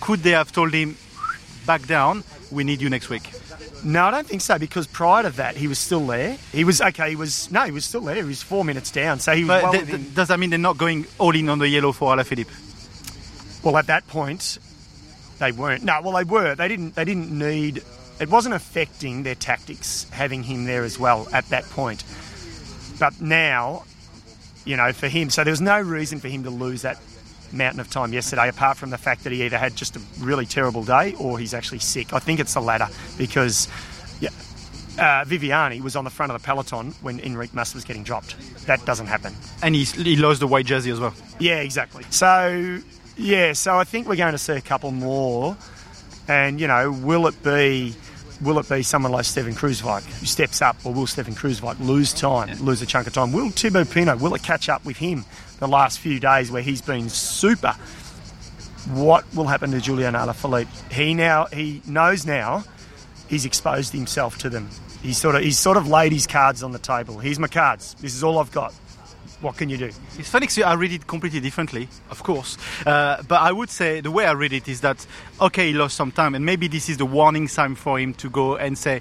Could 0.00 0.20
they 0.20 0.30
have 0.30 0.52
told 0.52 0.72
him 0.72 0.96
back 1.66 1.86
down? 1.86 2.24
We 2.50 2.64
need 2.64 2.80
you 2.80 2.90
next 2.90 3.08
week. 3.08 3.30
No, 3.84 4.04
I 4.04 4.10
don't 4.12 4.26
think 4.26 4.42
so 4.42 4.58
because 4.58 4.86
prior 4.86 5.24
to 5.24 5.30
that, 5.30 5.56
he 5.56 5.66
was 5.66 5.78
still 5.78 6.06
there. 6.06 6.36
He 6.52 6.64
was 6.64 6.80
okay. 6.80 7.10
He 7.10 7.16
was 7.16 7.50
no, 7.50 7.62
he 7.62 7.72
was 7.72 7.84
still 7.84 8.02
there. 8.02 8.14
He 8.14 8.22
was 8.22 8.42
four 8.42 8.64
minutes 8.64 8.90
down, 8.90 9.18
so 9.18 9.34
he 9.34 9.44
well, 9.44 9.72
th- 9.72 9.86
th- 9.86 10.14
does 10.14 10.28
that 10.28 10.38
mean 10.38 10.50
they're 10.50 10.58
not 10.58 10.78
going 10.78 11.06
all 11.18 11.34
in 11.34 11.48
on 11.48 11.58
the 11.58 11.68
yellow 11.68 11.92
for 11.92 12.14
Alaphilippe? 12.14 13.64
Well, 13.64 13.76
at 13.76 13.86
that 13.86 14.06
point, 14.06 14.58
they 15.42 15.52
weren't. 15.52 15.82
No, 15.82 16.00
well, 16.02 16.12
they 16.12 16.24
were. 16.24 16.54
They 16.54 16.68
didn't. 16.68 16.94
They 16.94 17.04
didn't 17.04 17.36
need. 17.36 17.82
It 18.20 18.30
wasn't 18.30 18.54
affecting 18.54 19.24
their 19.24 19.34
tactics 19.34 20.08
having 20.10 20.44
him 20.44 20.64
there 20.64 20.84
as 20.84 20.98
well 20.98 21.26
at 21.32 21.48
that 21.48 21.64
point. 21.64 22.04
But 23.00 23.20
now, 23.20 23.84
you 24.64 24.76
know, 24.76 24.92
for 24.92 25.08
him, 25.08 25.30
so 25.30 25.42
there 25.42 25.50
was 25.50 25.60
no 25.60 25.80
reason 25.80 26.20
for 26.20 26.28
him 26.28 26.44
to 26.44 26.50
lose 26.50 26.82
that 26.82 27.00
mountain 27.52 27.80
of 27.80 27.90
time 27.90 28.12
yesterday, 28.12 28.48
apart 28.48 28.76
from 28.76 28.90
the 28.90 28.98
fact 28.98 29.24
that 29.24 29.32
he 29.32 29.42
either 29.42 29.58
had 29.58 29.74
just 29.74 29.96
a 29.96 30.00
really 30.20 30.46
terrible 30.46 30.84
day 30.84 31.14
or 31.18 31.38
he's 31.38 31.54
actually 31.54 31.80
sick. 31.80 32.12
I 32.12 32.20
think 32.20 32.38
it's 32.40 32.54
the 32.54 32.60
latter 32.62 32.88
because. 33.18 33.68
Yeah, 34.20 34.30
uh, 34.98 35.24
Viviani 35.24 35.80
was 35.80 35.96
on 35.96 36.04
the 36.04 36.10
front 36.10 36.30
of 36.30 36.40
the 36.40 36.46
peloton 36.46 36.92
when 37.00 37.18
Enrique 37.18 37.52
Mas 37.54 37.74
was 37.74 37.84
getting 37.84 38.04
dropped. 38.04 38.36
That 38.66 38.84
doesn't 38.84 39.06
happen. 39.06 39.34
And 39.60 39.74
he, 39.74 39.82
he 39.82 40.16
lost 40.16 40.38
the 40.38 40.46
white 40.46 40.66
jersey 40.66 40.92
as 40.92 41.00
well. 41.00 41.14
Yeah, 41.40 41.60
exactly. 41.60 42.04
So, 42.10 42.78
yeah, 43.16 43.52
so 43.52 43.76
I 43.76 43.84
think 43.84 44.08
we're 44.08 44.16
going 44.16 44.32
to 44.32 44.38
see 44.38 44.54
a 44.54 44.60
couple 44.60 44.90
more. 44.90 45.56
And, 46.28 46.60
you 46.60 46.68
know, 46.68 46.92
will 46.92 47.26
it 47.26 47.42
be 47.42 47.94
will 48.42 48.58
it 48.58 48.68
be 48.68 48.82
someone 48.82 49.12
like 49.12 49.24
Stefan 49.24 49.54
Kruijswijk 49.54 50.02
who 50.02 50.26
steps 50.26 50.60
up, 50.60 50.76
or 50.84 50.92
will 50.92 51.06
Stefan 51.06 51.34
Kruijswijk 51.34 51.78
lose 51.80 52.12
time, 52.12 52.58
lose 52.60 52.82
a 52.82 52.86
chunk 52.86 53.06
of 53.06 53.12
time? 53.12 53.32
Will 53.32 53.50
Thibaut 53.50 53.90
Pinot, 53.90 54.20
will 54.20 54.34
it 54.34 54.42
catch 54.42 54.68
up 54.68 54.84
with 54.84 54.96
him 54.96 55.24
the 55.60 55.68
last 55.68 56.00
few 56.00 56.18
days 56.18 56.50
where 56.50 56.62
he's 56.62 56.82
been 56.82 57.08
super? 57.08 57.72
What 58.90 59.24
will 59.34 59.46
happen 59.46 59.70
to 59.70 59.80
Julian 59.80 60.14
Alaphilippe? 60.14 60.92
He 60.92 61.14
now 61.14 61.46
he 61.46 61.82
knows 61.86 62.26
now 62.26 62.64
he's 63.28 63.44
exposed 63.44 63.92
himself 63.92 64.38
to 64.38 64.50
them. 64.50 64.68
He's 65.02 65.18
sort 65.18 65.36
of 65.36 65.42
he's 65.42 65.58
sort 65.58 65.76
of 65.76 65.88
laid 65.88 66.12
his 66.12 66.26
cards 66.26 66.62
on 66.62 66.72
the 66.72 66.78
table. 66.78 67.18
Here's 67.18 67.38
my 67.38 67.48
cards. 67.48 67.94
This 68.00 68.14
is 68.14 68.24
all 68.24 68.38
I've 68.38 68.52
got. 68.52 68.74
What 69.40 69.56
can 69.56 69.68
you 69.68 69.76
do? 69.76 69.90
It's 70.18 70.28
funny 70.28 70.46
'cause 70.46 70.58
I 70.58 70.74
read 70.74 70.92
it 70.92 71.06
completely 71.06 71.40
differently, 71.40 71.88
of 72.10 72.22
course. 72.22 72.56
Uh, 72.86 73.22
but 73.22 73.40
I 73.40 73.50
would 73.50 73.70
say 73.70 74.00
the 74.00 74.10
way 74.10 74.24
I 74.26 74.32
read 74.32 74.52
it 74.52 74.68
is 74.68 74.80
that, 74.82 75.04
okay, 75.40 75.68
he 75.68 75.72
lost 75.72 75.96
some 75.96 76.12
time, 76.12 76.34
and 76.34 76.44
maybe 76.44 76.68
this 76.68 76.88
is 76.88 76.96
the 76.96 77.06
warning 77.06 77.48
sign 77.48 77.74
for 77.74 77.98
him 77.98 78.14
to 78.14 78.30
go 78.30 78.56
and 78.56 78.78
say, 78.78 79.00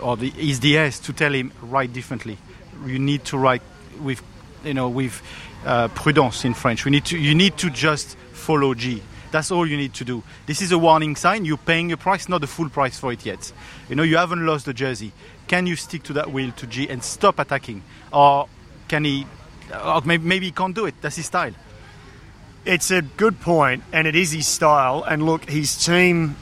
or 0.00 0.16
the, 0.16 0.32
is 0.38 0.60
the 0.60 0.78
S 0.78 1.00
to 1.00 1.12
tell 1.12 1.32
him, 1.32 1.52
write 1.62 1.92
differently. 1.92 2.38
You 2.84 2.98
need 2.98 3.24
to 3.26 3.38
write 3.38 3.62
with, 4.00 4.22
you 4.64 4.74
know, 4.74 4.88
with 4.88 5.20
uh, 5.64 5.88
prudence 5.88 6.44
in 6.44 6.54
French. 6.54 6.84
We 6.84 6.90
need 6.90 7.06
to, 7.06 7.18
you 7.18 7.34
need 7.34 7.56
to 7.58 7.70
just 7.70 8.16
follow 8.32 8.74
G. 8.74 9.02
That's 9.32 9.50
all 9.50 9.66
you 9.66 9.76
need 9.76 9.94
to 9.94 10.04
do. 10.04 10.22
This 10.46 10.62
is 10.62 10.70
a 10.70 10.78
warning 10.78 11.16
sign. 11.16 11.44
You're 11.44 11.56
paying 11.56 11.90
a 11.90 11.96
price, 11.96 12.28
not 12.28 12.40
the 12.40 12.46
full 12.46 12.68
price 12.68 12.98
for 12.98 13.12
it 13.12 13.26
yet. 13.26 13.52
You 13.88 13.96
know, 13.96 14.04
you 14.04 14.16
haven't 14.16 14.46
lost 14.46 14.66
the 14.66 14.72
jersey. 14.72 15.12
Can 15.48 15.66
you 15.66 15.74
stick 15.76 16.04
to 16.04 16.12
that 16.12 16.30
wheel 16.30 16.52
to 16.52 16.66
G 16.66 16.88
and 16.88 17.02
stop 17.02 17.38
attacking? 17.38 17.82
Or 18.12 18.48
can 18.88 19.04
he, 19.04 19.26
or 19.72 20.00
maybe, 20.02 20.24
maybe 20.24 20.46
he 20.46 20.52
can't 20.52 20.74
do 20.74 20.86
it. 20.86 20.94
That's 21.00 21.16
his 21.16 21.26
style. 21.26 21.52
It's 22.64 22.90
a 22.90 23.02
good 23.02 23.40
point, 23.40 23.84
and 23.92 24.06
it 24.06 24.16
is 24.16 24.32
his 24.32 24.46
style. 24.46 25.04
And 25.04 25.24
look, 25.24 25.48
his 25.48 25.84
team, 25.84 26.36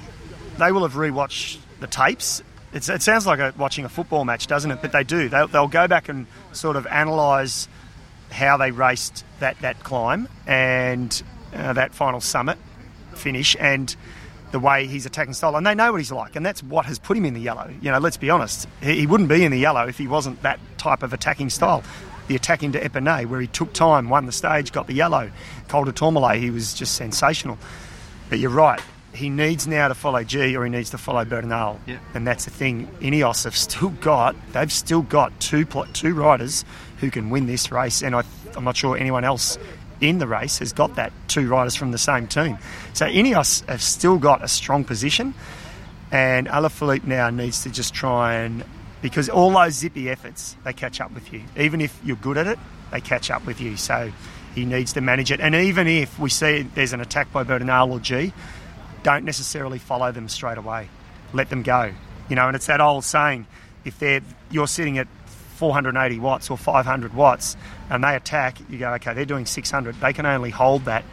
they 0.59 0.73
will 0.73 0.83
have 0.83 0.95
rewatched 0.95 1.59
the 1.81 1.87
tapes. 1.87 2.43
It's, 2.73 2.89
it 2.89 3.03
sounds 3.03 3.27
like 3.27 3.39
a, 3.39 3.55
watching 3.57 3.85
a 3.85 3.89
football 3.89 4.25
match, 4.25 4.47
doesn't 4.47 4.71
it? 4.71 4.81
But 4.81 4.93
they 4.93 5.05
do. 5.05 5.29
They'll, 5.29 5.49
they'll 5.49 5.69
go 5.69 5.87
back 5.87 6.09
and 6.09 6.27
sort 6.53 6.77
of 6.77 6.87
analyse 6.91 7.69
how 8.31 8.57
they 8.57 8.71
raced 8.71 9.25
that, 9.41 9.59
that 9.61 9.85
climb 9.85 10.29
and 10.47 11.23
uh, 11.55 11.75
that 11.75 11.95
final 11.95 12.21
summit 12.21 12.59
finish 13.15 13.57
and 13.61 13.95
the 14.51 14.59
way 14.59 14.87
he's 14.87 15.07
attacking 15.07 15.35
style. 15.35 15.57
And 15.57 15.67
they 15.67 15.75
know 15.75 15.93
what 15.93 16.01
he's 16.01 16.13
like, 16.13 16.37
and 16.37 16.45
that's 16.45 16.63
what 16.63 16.87
has 16.87 16.99
put 16.99 17.17
him 17.17 17.25
in 17.25 17.35
the 17.35 17.41
yellow. 17.41 17.73
You 17.81 17.91
know, 17.93 17.99
let's 17.99 18.17
be 18.17 18.31
honest. 18.31 18.67
He, 18.83 19.01
he 19.01 19.07
wouldn't 19.07 19.29
be 19.29 19.45
in 19.45 19.53
the 19.53 19.59
yellow 19.59 19.87
if 19.87 19.99
he 19.99 20.09
wasn't 20.09 20.43
that 20.43 20.59
type 20.79 21.03
of 21.03 21.13
attacking 21.13 21.51
style. 21.51 21.83
The 22.27 22.37
attack 22.37 22.63
into 22.63 22.79
Epernay, 22.79 23.27
where 23.27 23.41
he 23.41 23.47
took 23.47 23.73
time, 23.73 24.09
won 24.09 24.27
the 24.27 24.33
stage, 24.33 24.73
got 24.73 24.87
the 24.87 24.95
yellow. 24.95 25.31
Col 25.69 25.85
du 25.85 25.93
Tourmalet, 25.93 26.39
he 26.39 26.51
was 26.51 26.75
just 26.75 26.95
sensational. 26.95 27.59
But 28.31 28.39
you're 28.39 28.51
right, 28.51 28.81
he 29.15 29.29
needs 29.29 29.67
now 29.67 29.89
to 29.89 29.95
follow 29.95 30.25
G 30.25 30.57
or 30.57 30.65
he 30.65 30.71
needs 30.71 30.91
to 30.91 30.99
follow 30.99 31.25
Bernal. 31.25 31.81
Yeah. 31.87 31.99
And 32.15 32.27
that's 32.27 32.45
the 32.45 32.51
thing. 32.51 32.89
Ineos 33.01 33.45
have 33.45 33.57
still 33.57 33.91
got, 33.91 34.35
they've 34.53 34.73
still 34.73 35.03
got 35.03 35.39
two 35.41 35.65
two 35.93 36.15
riders 36.15 36.65
who 36.99 37.11
can 37.11 37.31
win 37.31 37.47
this 37.47 37.71
race, 37.71 38.03
and 38.03 38.15
I, 38.15 38.23
I'm 38.57 38.65
not 38.65 38.77
sure 38.77 38.97
anyone 38.97 39.25
else 39.25 39.59
in 40.01 40.19
the 40.19 40.27
race 40.27 40.59
has 40.59 40.73
got 40.73 40.97
that 40.97 41.13
two 41.29 41.49
riders 41.49 41.75
from 41.75 41.93
the 41.93 41.99
same 41.99 42.27
team. 42.27 42.59
So 42.93 43.07
Ineos 43.07 43.67
have 43.69 43.83
still 43.83 44.19
got 44.19 44.43
a 44.43 44.49
strong 44.49 44.85
position, 44.85 45.35
and 46.11 46.49
Alaphilippe 46.49 47.05
now 47.05 47.31
needs 47.31 47.63
to 47.63 47.71
just 47.71 47.95
try 47.95 48.35
and 48.35 48.65
because 49.05 49.29
all 49.29 49.51
those 49.51 49.75
zippy 49.75 50.09
efforts 50.09 50.57
they 50.65 50.73
catch 50.73 50.99
up 50.99 51.13
with 51.13 51.31
you. 51.31 51.43
Even 51.59 51.83
if 51.83 52.01
you're 52.03 52.17
good 52.17 52.39
at 52.39 52.47
it, 52.47 52.59
they 52.91 53.03
catch 53.03 53.31
up 53.31 53.45
with 53.45 53.61
you. 53.61 53.77
So 53.77 54.11
he 54.55 54.65
needs 54.65 54.95
to 54.95 55.03
manage 55.03 55.31
it. 55.31 55.41
And 55.41 55.55
even 55.55 55.87
if 55.87 56.19
we 56.19 56.31
see 56.31 56.63
there's 56.63 56.95
an 56.95 57.03
attack 57.03 57.31
by 57.31 57.43
Bernal 57.43 57.93
or 57.93 58.01
G, 58.01 58.33
don't 59.03 59.27
necessarily 59.27 59.79
follow 59.79 60.11
them 60.11 60.27
straight 60.27 60.57
away. 60.57 60.89
Let 61.35 61.51
them 61.51 61.63
go. 61.63 61.93
You 62.31 62.37
know, 62.37 62.47
and 62.47 62.57
it's 62.57 62.65
that 62.65 62.81
old 62.81 63.05
saying: 63.05 63.47
if 63.85 63.99
they're 63.99 64.23
you're 64.51 64.67
sitting 64.67 64.97
at 64.97 65.07
480 65.27 66.19
watts 66.19 66.49
or 66.49 66.57
500 66.57 67.13
watts, 67.13 67.59
and 67.91 68.03
they 68.03 68.17
attack, 68.17 68.57
you 68.71 68.79
go, 68.79 68.95
okay, 68.95 69.13
they're 69.13 69.27
doing 69.27 69.45
600. 69.45 70.01
They 70.01 70.15
can 70.15 70.25
only 70.25 70.49
hold 70.49 70.87
that 70.87 71.05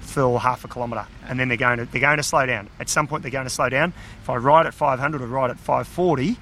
for 0.00 0.38
half 0.38 0.64
a 0.64 0.68
kilometre, 0.68 1.08
and 1.26 1.40
then 1.40 1.48
they're 1.48 1.56
going 1.56 1.78
to 1.78 1.86
they're 1.86 2.00
going 2.00 2.18
to 2.18 2.22
slow 2.22 2.46
down. 2.46 2.70
At 2.78 2.88
some 2.88 3.08
point, 3.08 3.22
they're 3.22 3.32
going 3.32 3.46
to 3.46 3.50
slow 3.50 3.68
down. 3.68 3.94
If 4.22 4.30
I 4.30 4.36
ride 4.36 4.66
at 4.66 4.74
500 4.74 5.20
or 5.20 5.26
ride 5.26 5.50
at 5.50 5.58
540, 5.58 6.38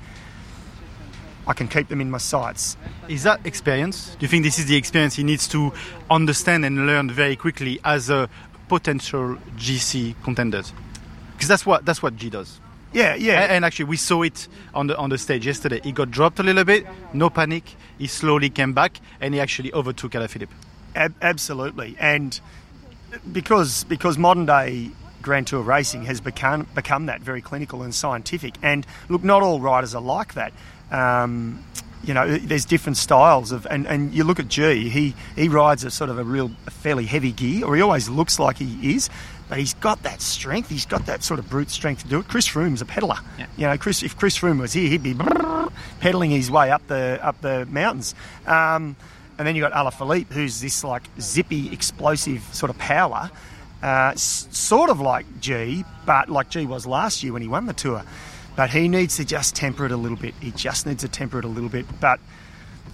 I 1.47 1.53
can 1.53 1.69
keep 1.69 1.89
them 1.89 2.01
in 2.01 2.11
my 2.11 2.19
sights. 2.19 2.77
Is 3.09 3.23
that 3.25 3.45
experience? 3.45 4.17
Do 4.19 4.25
you 4.25 4.29
think 4.29 4.45
this 4.45 4.59
is 4.59 4.67
the 4.67 4.77
experience 4.77 5.15
he 5.15 5.25
needs 5.25 5.47
to 5.49 5.73
understand 6.11 6.65
and 6.65 6.87
learn 6.87 7.11
very 7.11 7.37
quickly 7.37 7.81
as 7.85 8.11
a 8.11 8.29
potential 8.69 9.37
GC 9.57 10.15
contender? 10.23 10.63
Because 11.33 11.49
that's 11.49 11.67
what 11.67 11.85
that's 11.85 12.03
what 12.03 12.17
G 12.17 12.31
does. 12.31 12.61
Yeah, 12.93 13.17
yeah. 13.17 13.41
And 13.51 13.65
actually, 13.65 13.87
we 13.87 13.97
saw 13.97 14.23
it 14.23 14.47
on 14.73 14.87
the 14.87 14.97
on 14.97 15.11
the 15.11 15.19
stage 15.19 15.47
yesterday. 15.47 15.81
He 15.83 15.93
got 15.93 16.11
dropped 16.11 16.39
a 16.39 16.43
little 16.43 16.65
bit, 16.65 16.87
no 17.13 17.29
panic. 17.29 17.75
He 17.99 18.07
slowly 18.07 18.51
came 18.51 18.73
back, 18.73 19.01
and 19.21 19.35
he 19.35 19.41
actually 19.41 19.73
overtook 19.73 20.13
Alaphilippe. 20.13 20.49
Ab- 20.95 21.15
absolutely, 21.21 21.97
and 21.99 22.41
because 23.33 23.85
because 23.85 24.17
modern 24.17 24.47
day 24.47 24.93
Grand 25.23 25.47
Tour 25.47 25.63
racing 25.63 26.05
has 26.05 26.21
become 26.21 26.69
become 26.75 27.07
that 27.07 27.21
very 27.21 27.41
clinical 27.41 27.83
and 27.83 27.95
scientific. 27.95 28.55
And 28.63 28.87
look, 29.09 29.25
not 29.25 29.43
all 29.43 29.59
riders 29.59 29.95
are 29.95 30.03
like 30.03 30.35
that. 30.35 30.53
Um, 30.91 31.65
you 32.05 32.13
know, 32.13 32.37
there's 32.37 32.67
different 32.67 32.99
styles 32.99 33.51
of, 33.51 33.67
and, 33.71 33.87
and 33.87 34.13
you 34.13 34.25
look 34.25 34.39
at 34.39 34.49
G. 34.49 34.89
He 34.91 35.15
he 35.35 35.49
rides 35.49 35.85
a 35.85 35.91
sort 35.91 36.11
of 36.11 36.19
a 36.19 36.25
real 36.25 36.51
a 36.67 36.71
fairly 36.71 37.07
heavy 37.07 37.33
gear, 37.33 37.65
or 37.65 37.75
he 37.77 37.81
always 37.83 38.09
looks 38.09 38.39
like 38.39 38.59
he 38.59 38.95
is. 38.95 39.09
But 39.49 39.59
he's 39.59 39.75
got 39.75 40.03
that 40.05 40.21
strength. 40.23 40.71
He's 40.71 40.87
got 40.87 41.07
that 41.07 41.23
sort 41.23 41.39
of 41.39 41.49
brute 41.51 41.71
strength 41.71 42.03
to 42.03 42.09
do 42.09 42.19
it. 42.21 42.29
Chris 42.29 42.47
Froome's 42.49 42.81
a 42.83 42.87
pedaler. 42.87 43.19
Yeah. 43.39 43.47
You 43.57 43.67
know, 43.67 43.79
Chris. 43.79 44.03
If 44.03 44.17
Chris 44.17 44.39
Froome 44.39 44.61
was 44.61 44.73
here, 44.73 44.89
he'd 44.89 45.03
be 45.03 45.15
pedaling 46.01 46.31
his 46.31 46.51
way 46.51 46.71
up 46.71 46.87
the 46.89 47.19
up 47.23 47.41
the 47.41 47.67
mountains. 47.67 48.15
Um, 48.47 48.97
and 49.39 49.47
then 49.49 49.57
you've 49.57 49.69
got 49.69 49.73
Alaphilippe, 49.73 50.33
who's 50.33 50.61
this 50.61 50.85
like 50.85 51.03
zippy, 51.21 51.73
explosive 51.73 52.43
sort 52.55 52.71
of 52.71 52.79
power, 52.79 53.31
uh, 53.83 54.13
s- 54.13 54.47
sort 54.51 54.91
of 54.91 55.01
like 55.01 55.27
G, 55.41 55.85
but 56.07 56.29
like 56.29 56.51
G 56.51 56.67
was 56.67 56.87
last 56.87 57.23
year 57.23 57.33
when 57.33 57.43
he 57.43 57.49
won 57.49 57.67
the 57.67 57.73
tour. 57.73 58.03
But 58.57 58.71
he 58.71 58.89
needs 58.89 59.17
to 59.17 59.25
just 59.25 59.57
temper 59.57 59.85
it 59.85 59.93
a 59.93 59.97
little 59.97 60.17
bit. 60.17 60.35
He 60.41 60.53
just 60.53 60.87
needs 60.87 61.03
to 61.03 61.09
temper 61.09 61.39
it 61.39 61.45
a 61.45 61.49
little 61.49 61.69
bit. 61.69 61.87
But 62.01 62.21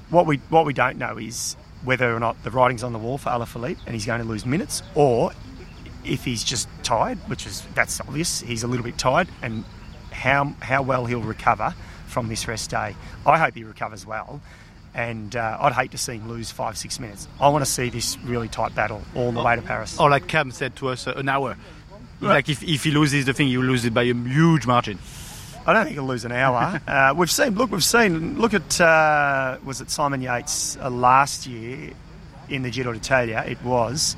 what 0.08 0.26
we 0.26 0.38
what 0.48 0.64
we 0.64 0.72
don't 0.72 0.98
know 0.98 1.18
is 1.18 1.56
whether 1.84 2.14
or 2.14 2.20
not 2.20 2.42
the 2.44 2.50
writing's 2.50 2.82
on 2.82 2.92
the 2.92 2.98
wall 2.98 3.18
for 3.18 3.30
Alaphilippe 3.30 3.78
and 3.86 3.94
he's 3.94 4.06
going 4.06 4.20
to 4.20 4.26
lose 4.26 4.44
minutes, 4.44 4.82
or 4.94 5.32
if 6.04 6.24
he's 6.24 6.44
just 6.44 6.68
tired, 6.82 7.18
which 7.28 7.46
is 7.46 7.62
that's 7.74 8.00
obvious. 8.00 8.40
He's 8.40 8.62
a 8.62 8.66
little 8.66 8.84
bit 8.84 8.98
tired, 8.98 9.28
and 9.42 9.64
how 10.10 10.54
how 10.60 10.82
well 10.82 11.06
he'll 11.06 11.20
recover 11.20 11.74
from 12.06 12.28
this 12.28 12.48
rest 12.48 12.70
day. 12.70 12.96
I 13.26 13.38
hope 13.38 13.54
he 13.54 13.64
recovers 13.64 14.06
well, 14.06 14.40
and 14.94 15.36
uh, 15.36 15.58
I'd 15.60 15.72
hate 15.72 15.90
to 15.92 15.98
see 15.98 16.14
him 16.14 16.28
lose 16.28 16.50
five 16.50 16.76
six 16.76 16.98
minutes. 16.98 17.28
I 17.40 17.48
want 17.48 17.64
to 17.64 17.70
see 17.70 17.90
this 17.90 18.18
really 18.24 18.48
tight 18.48 18.74
battle 18.74 19.02
all 19.14 19.32
the 19.32 19.42
way 19.42 19.56
to 19.56 19.62
Paris. 19.62 19.98
Or 20.00 20.10
like 20.10 20.26
Cam 20.26 20.50
said 20.50 20.76
to 20.76 20.88
us, 20.88 21.06
uh, 21.06 21.12
an 21.16 21.28
hour. 21.28 21.56
Like 22.22 22.50
if, 22.50 22.62
if 22.62 22.84
he 22.84 22.90
loses 22.90 23.24
the 23.24 23.32
thing, 23.32 23.48
will 23.56 23.64
lose 23.64 23.86
it 23.86 23.94
by 23.94 24.02
a 24.02 24.12
huge 24.12 24.66
margin. 24.66 24.98
I 25.66 25.72
don't 25.72 25.84
think 25.84 25.94
he'll 25.94 26.04
lose 26.04 26.24
an 26.24 26.32
hour. 26.32 26.80
uh, 26.86 27.14
we've 27.16 27.30
seen, 27.30 27.54
look, 27.54 27.70
we've 27.70 27.84
seen, 27.84 28.38
look 28.38 28.54
at, 28.54 28.80
uh, 28.80 29.58
was 29.64 29.80
it 29.80 29.90
Simon 29.90 30.22
Yates 30.22 30.76
uh, 30.78 30.90
last 30.90 31.46
year 31.46 31.92
in 32.48 32.62
the 32.62 32.70
Giro 32.70 32.92
d'Italia? 32.92 33.44
It 33.46 33.62
was. 33.62 34.16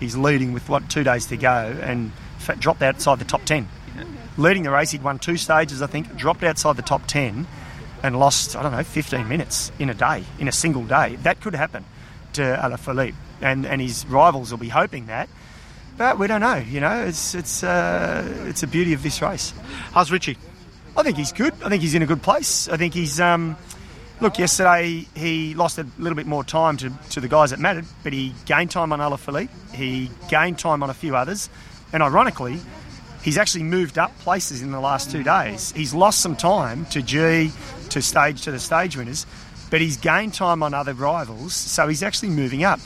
He's 0.00 0.16
leading 0.16 0.52
with 0.52 0.68
what 0.68 0.90
two 0.90 1.04
days 1.04 1.26
to 1.26 1.36
go 1.36 1.76
and 1.80 2.12
fa- 2.38 2.56
dropped 2.56 2.82
outside 2.82 3.18
the 3.18 3.24
top 3.24 3.44
ten. 3.44 3.68
Leading 4.36 4.62
the 4.62 4.70
race, 4.70 4.90
he'd 4.90 5.02
won 5.02 5.18
two 5.18 5.36
stages, 5.36 5.82
I 5.82 5.86
think. 5.86 6.16
Dropped 6.16 6.42
outside 6.42 6.76
the 6.76 6.82
top 6.82 7.06
ten 7.06 7.46
and 8.02 8.18
lost, 8.18 8.56
I 8.56 8.62
don't 8.62 8.72
know, 8.72 8.82
15 8.82 9.28
minutes 9.28 9.70
in 9.78 9.88
a 9.90 9.94
day, 9.94 10.24
in 10.38 10.48
a 10.48 10.52
single 10.52 10.84
day. 10.84 11.16
That 11.16 11.40
could 11.40 11.54
happen 11.54 11.84
to 12.34 12.42
Alaphilippe, 12.42 13.14
and 13.40 13.66
and 13.66 13.80
his 13.80 14.06
rivals 14.06 14.50
will 14.50 14.58
be 14.58 14.68
hoping 14.68 15.06
that. 15.06 15.28
But 15.98 16.18
we 16.18 16.26
don't 16.26 16.40
know. 16.40 16.56
You 16.56 16.80
know, 16.80 17.04
it's 17.04 17.34
it's 17.34 17.62
uh, 17.62 18.46
it's 18.48 18.62
a 18.62 18.66
beauty 18.66 18.92
of 18.92 19.02
this 19.02 19.22
race. 19.22 19.52
How's 19.92 20.10
Richie? 20.10 20.36
I 20.96 21.02
think 21.02 21.16
he's 21.16 21.32
good. 21.32 21.54
I 21.64 21.68
think 21.68 21.82
he's 21.82 21.94
in 21.94 22.02
a 22.02 22.06
good 22.06 22.22
place. 22.22 22.68
I 22.68 22.76
think 22.76 22.94
he's. 22.94 23.20
Um, 23.20 23.56
look, 24.20 24.38
yesterday 24.38 25.06
he 25.14 25.54
lost 25.54 25.78
a 25.78 25.86
little 25.98 26.16
bit 26.16 26.26
more 26.26 26.44
time 26.44 26.76
to, 26.78 26.92
to 27.10 27.20
the 27.20 27.28
guys 27.28 27.50
that 27.50 27.58
mattered, 27.58 27.86
but 28.02 28.12
he 28.12 28.34
gained 28.46 28.70
time 28.70 28.92
on 28.92 29.00
Alaphilippe. 29.00 29.48
He 29.74 30.10
gained 30.28 30.58
time 30.58 30.82
on 30.82 30.90
a 30.90 30.94
few 30.94 31.16
others, 31.16 31.48
and 31.92 32.02
ironically, 32.02 32.60
he's 33.22 33.38
actually 33.38 33.64
moved 33.64 33.98
up 33.98 34.16
places 34.18 34.62
in 34.62 34.70
the 34.70 34.80
last 34.80 35.10
two 35.10 35.22
days. 35.22 35.72
He's 35.72 35.94
lost 35.94 36.20
some 36.20 36.36
time 36.36 36.84
to 36.86 37.02
G, 37.02 37.50
to 37.90 38.02
stage 38.02 38.42
to 38.42 38.50
the 38.50 38.60
stage 38.60 38.96
winners, 38.96 39.26
but 39.70 39.80
he's 39.80 39.96
gained 39.96 40.34
time 40.34 40.62
on 40.62 40.74
other 40.74 40.92
rivals, 40.92 41.54
so 41.54 41.88
he's 41.88 42.02
actually 42.02 42.30
moving 42.30 42.64
up. 42.64 42.80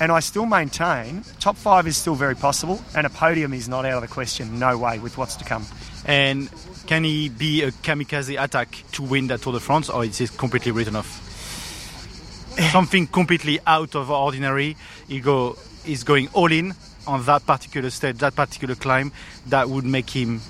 And 0.00 0.10
I 0.10 0.20
still 0.20 0.46
maintain 0.46 1.22
top 1.38 1.56
five 1.56 1.86
is 1.86 1.96
still 1.96 2.16
very 2.16 2.34
possible, 2.34 2.82
and 2.96 3.06
a 3.06 3.10
podium 3.10 3.52
is 3.52 3.68
not 3.68 3.84
out 3.84 4.02
of 4.02 4.02
the 4.02 4.12
question. 4.12 4.58
No 4.58 4.76
way 4.76 4.98
with 4.98 5.16
what's 5.16 5.36
to 5.36 5.44
come. 5.44 5.64
And 6.04 6.50
can 6.86 7.04
he 7.04 7.28
be 7.28 7.62
a 7.62 7.70
kamikaze 7.70 8.42
attack 8.42 8.84
to 8.92 9.02
win 9.02 9.28
that 9.28 9.40
Tour 9.40 9.54
de 9.54 9.60
France, 9.60 9.88
or 9.88 10.04
is 10.04 10.20
it 10.20 10.36
completely 10.36 10.72
written 10.72 10.96
off? 10.96 11.20
Eh. 12.58 12.70
Something 12.70 13.06
completely 13.06 13.58
out 13.66 13.94
of 13.94 14.10
ordinary. 14.10 14.76
He 15.08 15.20
go, 15.20 15.56
he's 15.84 16.04
going 16.04 16.28
all 16.32 16.52
in 16.52 16.74
on 17.06 17.24
that 17.24 17.46
particular 17.46 17.90
stage, 17.90 18.18
that 18.18 18.34
particular 18.34 18.74
climb, 18.74 19.12
that 19.46 19.68
would 19.68 19.84
make 19.84 20.10
him 20.10 20.40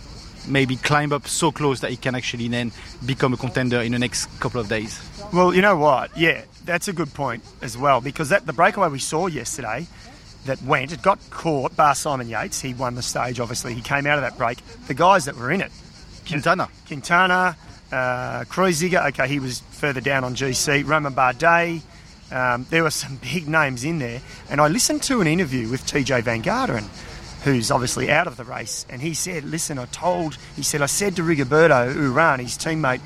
maybe 0.46 0.76
climb 0.76 1.12
up 1.12 1.26
so 1.26 1.50
close 1.50 1.80
that 1.80 1.90
he 1.90 1.96
can 1.96 2.14
actually 2.14 2.48
then 2.48 2.70
become 3.06 3.32
a 3.32 3.36
contender 3.36 3.80
in 3.80 3.92
the 3.92 3.98
next 3.98 4.26
couple 4.40 4.60
of 4.60 4.68
days. 4.68 5.00
Well, 5.32 5.54
you 5.54 5.62
know 5.62 5.76
what? 5.76 6.16
Yeah, 6.16 6.42
that's 6.64 6.88
a 6.88 6.92
good 6.92 7.12
point 7.14 7.42
as 7.62 7.78
well 7.78 8.00
because 8.00 8.28
that 8.28 8.46
the 8.46 8.52
breakaway 8.52 8.88
we 8.88 8.98
saw 8.98 9.26
yesterday 9.26 9.86
that 10.44 10.60
went, 10.62 10.92
it 10.92 11.02
got 11.02 11.18
caught. 11.30 11.74
Bar 11.76 11.94
Simon 11.94 12.28
Yates, 12.28 12.60
he 12.60 12.74
won 12.74 12.94
the 12.94 13.02
stage. 13.02 13.40
Obviously, 13.40 13.74
he 13.74 13.80
came 13.80 14.06
out 14.06 14.18
of 14.18 14.22
that 14.22 14.36
break. 14.36 14.58
The 14.86 14.94
guys 14.94 15.24
that 15.24 15.36
were 15.36 15.50
in 15.50 15.62
it, 15.62 15.72
Quintana. 16.26 16.68
Quintana, 16.86 17.56
uh, 17.92 18.44
Kreuziger, 18.44 19.06
okay, 19.08 19.28
he 19.28 19.38
was 19.38 19.60
further 19.70 20.00
down 20.00 20.24
on 20.24 20.34
GC. 20.34 20.86
Romain 20.86 21.12
Bardet. 21.12 21.82
Um, 22.32 22.66
there 22.70 22.82
were 22.82 22.90
some 22.90 23.16
big 23.22 23.48
names 23.48 23.84
in 23.84 23.98
there, 23.98 24.20
and 24.50 24.60
I 24.60 24.68
listened 24.68 25.02
to 25.04 25.20
an 25.20 25.26
interview 25.26 25.68
with 25.68 25.86
Tejay 25.86 26.22
Van 26.22 26.42
Garderen, 26.42 26.88
who's 27.44 27.70
obviously 27.70 28.10
out 28.10 28.26
of 28.26 28.36
the 28.36 28.44
race, 28.44 28.86
and 28.88 29.00
he 29.02 29.14
said, 29.14 29.44
"Listen, 29.44 29.78
I 29.78 29.84
told," 29.86 30.36
he 30.56 30.62
said, 30.62 30.82
"I 30.82 30.86
said 30.86 31.16
to 31.16 31.22
Rigoberto 31.22 31.94
Uran, 31.94 32.40
his 32.40 32.56
teammate, 32.56 33.00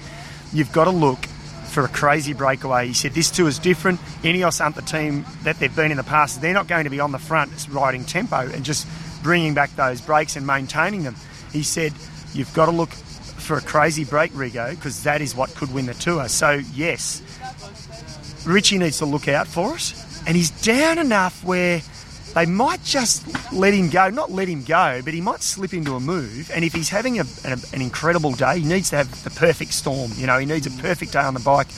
you've 0.53 0.73
got 0.73 0.85
to 0.85 0.91
look 0.91 1.19
for 1.67 1.85
a 1.85 1.89
crazy 1.89 2.33
breakaway." 2.33 2.87
He 2.87 2.95
said, 2.95 3.13
"This 3.13 3.31
tour 3.31 3.49
is 3.49 3.59
different. 3.59 4.01
Ineos 4.23 4.61
aren't 4.61 4.77
the 4.77 4.83
team 4.83 5.27
that 5.43 5.59
they've 5.59 5.75
been 5.75 5.91
in 5.91 5.97
the 5.97 6.05
past. 6.05 6.41
They're 6.41 6.55
not 6.55 6.69
going 6.69 6.85
to 6.85 6.91
be 6.91 7.01
on 7.01 7.13
the 7.13 7.19
front 7.19 7.51
riding 7.71 8.05
tempo 8.05 8.49
and 8.49 8.65
just 8.65 8.87
bringing 9.23 9.53
back 9.53 9.75
those 9.77 10.01
breaks 10.01 10.37
and 10.37 10.47
maintaining 10.47 11.03
them." 11.03 11.17
He 11.53 11.65
said, 11.65 11.93
"You've 12.33 12.55
got 12.55 12.67
to 12.67 12.73
look." 12.73 12.91
For 13.49 13.57
a 13.57 13.63
crazy 13.63 14.05
break, 14.05 14.33
Rigo, 14.33 14.73
because 14.73 15.05
that 15.05 15.23
is 15.23 15.35
what 15.35 15.55
could 15.55 15.73
win 15.73 15.87
the 15.87 15.95
tour. 15.95 16.29
So, 16.29 16.61
yes, 16.75 17.23
Richie 18.45 18.77
needs 18.77 18.99
to 18.99 19.07
look 19.07 19.27
out 19.27 19.47
for 19.47 19.75
it. 19.77 19.95
And 20.27 20.37
he's 20.37 20.51
down 20.51 20.99
enough 20.99 21.43
where 21.43 21.81
they 22.35 22.45
might 22.45 22.85
just 22.85 23.25
let 23.51 23.73
him 23.73 23.89
go. 23.89 24.11
Not 24.11 24.31
let 24.31 24.49
him 24.49 24.65
go, 24.65 25.01
but 25.03 25.15
he 25.15 25.23
might 25.23 25.41
slip 25.41 25.73
into 25.73 25.95
a 25.95 26.01
move. 26.01 26.51
And 26.53 26.63
if 26.63 26.75
he's 26.75 26.91
having 26.91 27.21
a, 27.21 27.25
an, 27.43 27.59
an 27.73 27.81
incredible 27.81 28.33
day, 28.33 28.61
he 28.61 28.67
needs 28.67 28.91
to 28.91 28.97
have 28.97 29.25
the 29.25 29.31
perfect 29.31 29.73
storm. 29.73 30.13
You 30.17 30.27
know, 30.27 30.39
he 30.39 30.45
needs 30.45 30.67
a 30.67 30.83
perfect 30.83 31.15
day 31.15 31.21
on 31.21 31.33
the 31.33 31.41
bike. 31.41 31.69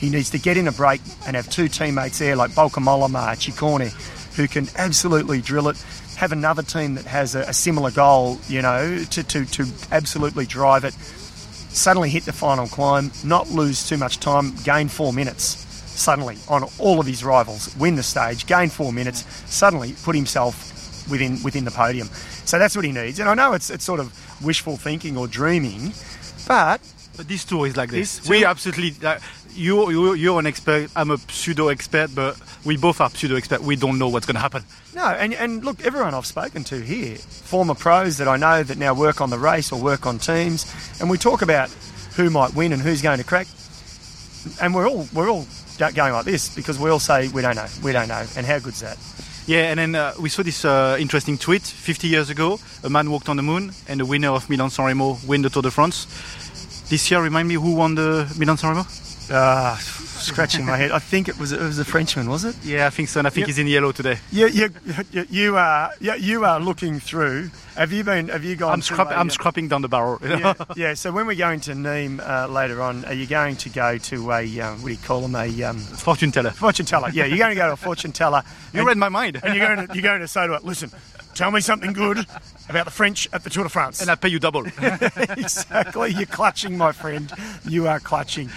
He 0.00 0.10
needs 0.10 0.30
to 0.30 0.38
get 0.40 0.56
in 0.56 0.66
a 0.66 0.72
break 0.72 1.00
and 1.28 1.36
have 1.36 1.48
two 1.48 1.68
teammates 1.68 2.18
there 2.18 2.34
like 2.34 2.50
Bauke 2.56 2.82
Mollema, 2.82 3.36
Ciccone, 3.36 3.92
who 4.34 4.48
can 4.48 4.66
absolutely 4.74 5.40
drill 5.42 5.68
it. 5.68 5.80
Have 6.16 6.32
another 6.32 6.64
team 6.64 6.96
that 6.96 7.04
has 7.04 7.36
a, 7.36 7.42
a 7.42 7.52
similar 7.52 7.92
goal, 7.92 8.40
you 8.48 8.62
know, 8.62 9.04
to, 9.10 9.22
to, 9.22 9.44
to 9.44 9.66
absolutely 9.92 10.44
drive 10.44 10.82
it. 10.82 10.96
Suddenly 11.72 12.10
hit 12.10 12.24
the 12.24 12.32
final 12.32 12.66
climb, 12.66 13.10
not 13.24 13.50
lose 13.50 13.88
too 13.88 13.96
much 13.96 14.18
time, 14.18 14.54
gain 14.64 14.88
four 14.88 15.12
minutes 15.12 15.66
suddenly 16.00 16.38
on 16.48 16.64
all 16.78 16.98
of 16.98 17.06
his 17.06 17.22
rivals, 17.22 17.74
win 17.76 17.94
the 17.94 18.02
stage, 18.02 18.46
gain 18.46 18.68
four 18.68 18.92
minutes, 18.92 19.24
suddenly 19.52 19.94
put 20.02 20.16
himself 20.16 21.08
within 21.10 21.42
within 21.42 21.64
the 21.64 21.70
podium. 21.70 22.08
So 22.44 22.58
that's 22.58 22.74
what 22.74 22.84
he 22.84 22.92
needs. 22.92 23.18
And 23.18 23.28
I 23.28 23.34
know 23.34 23.52
it's 23.52 23.70
it's 23.70 23.84
sort 23.84 24.00
of 24.00 24.12
wishful 24.42 24.76
thinking 24.76 25.16
or 25.16 25.26
dreaming, 25.26 25.92
but 26.48 26.80
But 27.16 27.28
this 27.28 27.44
tour 27.44 27.66
is 27.66 27.76
like 27.76 27.90
this. 27.90 28.18
This 28.18 28.28
we 28.28 28.44
absolutely. 28.44 28.94
Uh, 29.06 29.18
you, 29.54 29.90
you, 29.90 30.14
you're 30.14 30.38
an 30.38 30.46
expert. 30.46 30.90
I'm 30.94 31.10
a 31.10 31.18
pseudo 31.18 31.68
expert, 31.68 32.14
but 32.14 32.40
we 32.64 32.76
both 32.76 33.00
are 33.00 33.10
pseudo 33.10 33.36
expert. 33.36 33.62
We 33.62 33.76
don't 33.76 33.98
know 33.98 34.08
what's 34.08 34.26
going 34.26 34.36
to 34.36 34.40
happen. 34.40 34.64
No, 34.94 35.04
and, 35.06 35.34
and 35.34 35.64
look, 35.64 35.84
everyone 35.84 36.14
I've 36.14 36.26
spoken 36.26 36.64
to 36.64 36.80
here, 36.80 37.16
former 37.16 37.74
pros 37.74 38.18
that 38.18 38.28
I 38.28 38.36
know 38.36 38.62
that 38.62 38.78
now 38.78 38.94
work 38.94 39.20
on 39.20 39.30
the 39.30 39.38
race 39.38 39.72
or 39.72 39.80
work 39.80 40.06
on 40.06 40.18
teams, 40.18 40.72
and 41.00 41.10
we 41.10 41.18
talk 41.18 41.42
about 41.42 41.68
who 42.16 42.30
might 42.30 42.54
win 42.54 42.72
and 42.72 42.80
who's 42.80 43.02
going 43.02 43.18
to 43.18 43.24
crack, 43.24 43.48
and 44.60 44.74
we're 44.74 44.88
all 44.88 45.06
we're 45.12 45.28
all 45.28 45.46
going 45.78 46.12
like 46.12 46.24
this 46.26 46.54
because 46.54 46.78
we 46.78 46.90
all 46.90 47.00
say 47.00 47.28
we 47.28 47.42
don't 47.42 47.56
know, 47.56 47.66
we 47.82 47.92
don't 47.92 48.08
know, 48.08 48.24
and 48.36 48.46
how 48.46 48.58
good's 48.58 48.80
that? 48.80 48.98
Yeah, 49.46 49.70
and 49.70 49.78
then 49.80 49.94
uh, 49.94 50.12
we 50.20 50.28
saw 50.28 50.42
this 50.42 50.64
uh, 50.64 50.96
interesting 51.00 51.36
tweet 51.36 51.62
50 51.62 52.06
years 52.06 52.30
ago. 52.30 52.60
A 52.84 52.90
man 52.90 53.10
walked 53.10 53.28
on 53.28 53.36
the 53.36 53.42
moon, 53.42 53.72
and 53.88 53.98
the 53.98 54.06
winner 54.06 54.28
of 54.28 54.48
Milan-San 54.48 54.86
Remo 54.86 55.18
win 55.26 55.42
the 55.42 55.50
Tour 55.50 55.62
de 55.62 55.70
France. 55.72 56.06
This 56.90 57.08
year, 57.10 57.22
remind 57.22 57.46
me 57.48 57.54
who 57.54 57.74
won 57.76 57.94
the 57.94 58.26
Milan-San 58.36 58.70
Remo? 58.70 58.84
Ah, 59.32 59.78
scratching 59.80 60.66
my 60.66 60.76
head. 60.76 60.90
I 60.90 60.98
think 60.98 61.28
it 61.28 61.38
was 61.38 61.52
it 61.52 61.60
was 61.60 61.78
a 61.78 61.84
Frenchman, 61.84 62.28
was 62.28 62.44
it? 62.44 62.56
Yeah, 62.64 62.88
I 62.88 62.90
think 62.90 63.08
so. 63.08 63.20
And 63.20 63.28
I 63.28 63.30
think 63.30 63.42
Yep. 63.42 63.46
he's 63.46 63.58
in 63.60 63.68
yellow 63.68 63.92
today. 63.92 64.18
Yeah, 64.32 64.46
you 64.46 64.70
you, 65.12 65.24
you 65.30 65.56
are 65.56 65.92
you, 66.00 66.14
you 66.14 66.44
are 66.44 66.58
looking 66.58 66.98
through. 66.98 67.50
Have 67.76 67.92
you 67.92 68.02
been? 68.02 68.26
Have 68.28 68.42
you 68.42 68.56
gone? 68.56 68.82
I'm, 68.90 68.98
a, 68.98 69.04
I'm 69.14 69.30
scrapping 69.30 69.68
down 69.68 69.82
the 69.82 69.88
barrel. 69.88 70.18
yeah, 70.20 70.54
yeah. 70.76 70.94
So 70.94 71.12
when 71.12 71.28
we're 71.28 71.36
going 71.36 71.60
to 71.60 71.74
Nîmes 71.74 72.18
uh, 72.28 72.48
later 72.48 72.82
on, 72.82 73.04
are 73.04 73.14
you 73.14 73.26
going 73.28 73.54
to 73.58 73.68
go 73.70 73.96
to 73.98 74.32
a 74.32 74.60
um, 74.60 74.82
what 74.82 74.88
do 74.88 74.92
you 74.94 74.98
call 74.98 75.20
them? 75.20 75.36
A 75.36 75.62
um, 75.62 75.78
Fortune 75.78 76.32
teller. 76.32 76.50
fortune 76.50 76.86
teller. 76.86 77.10
Yeah, 77.12 77.26
you're 77.26 77.38
going 77.38 77.50
to 77.50 77.60
go 77.62 77.68
to 77.68 77.74
a 77.74 77.76
fortune 77.76 78.10
teller. 78.12 78.42
You 78.74 78.84
read 78.86 78.98
my 78.98 79.08
mind. 79.10 79.38
and 79.44 79.54
you're 79.54 79.64
going 79.76 79.86
to 79.86 79.94
you're 79.94 80.02
going 80.02 80.20
to 80.22 80.28
say 80.28 80.44
to 80.46 80.54
it, 80.54 80.64
listen, 80.64 80.90
tell 81.40 81.50
me 81.50 81.60
something 81.62 81.94
good 81.94 82.18
about 82.68 82.84
the 82.84 82.90
French 82.90 83.26
at 83.32 83.42
the 83.44 83.48
Tour 83.48 83.64
de 83.64 83.70
France. 83.70 84.02
and 84.02 84.10
I 84.10 84.14
pay 84.14 84.28
you 84.28 84.38
double. 84.38 84.66
exactly, 85.38 86.10
you're 86.10 86.26
clutching, 86.26 86.76
my 86.76 86.92
friend. 86.92 87.32
You 87.66 87.88
are 87.88 87.98
clutching. 87.98 88.50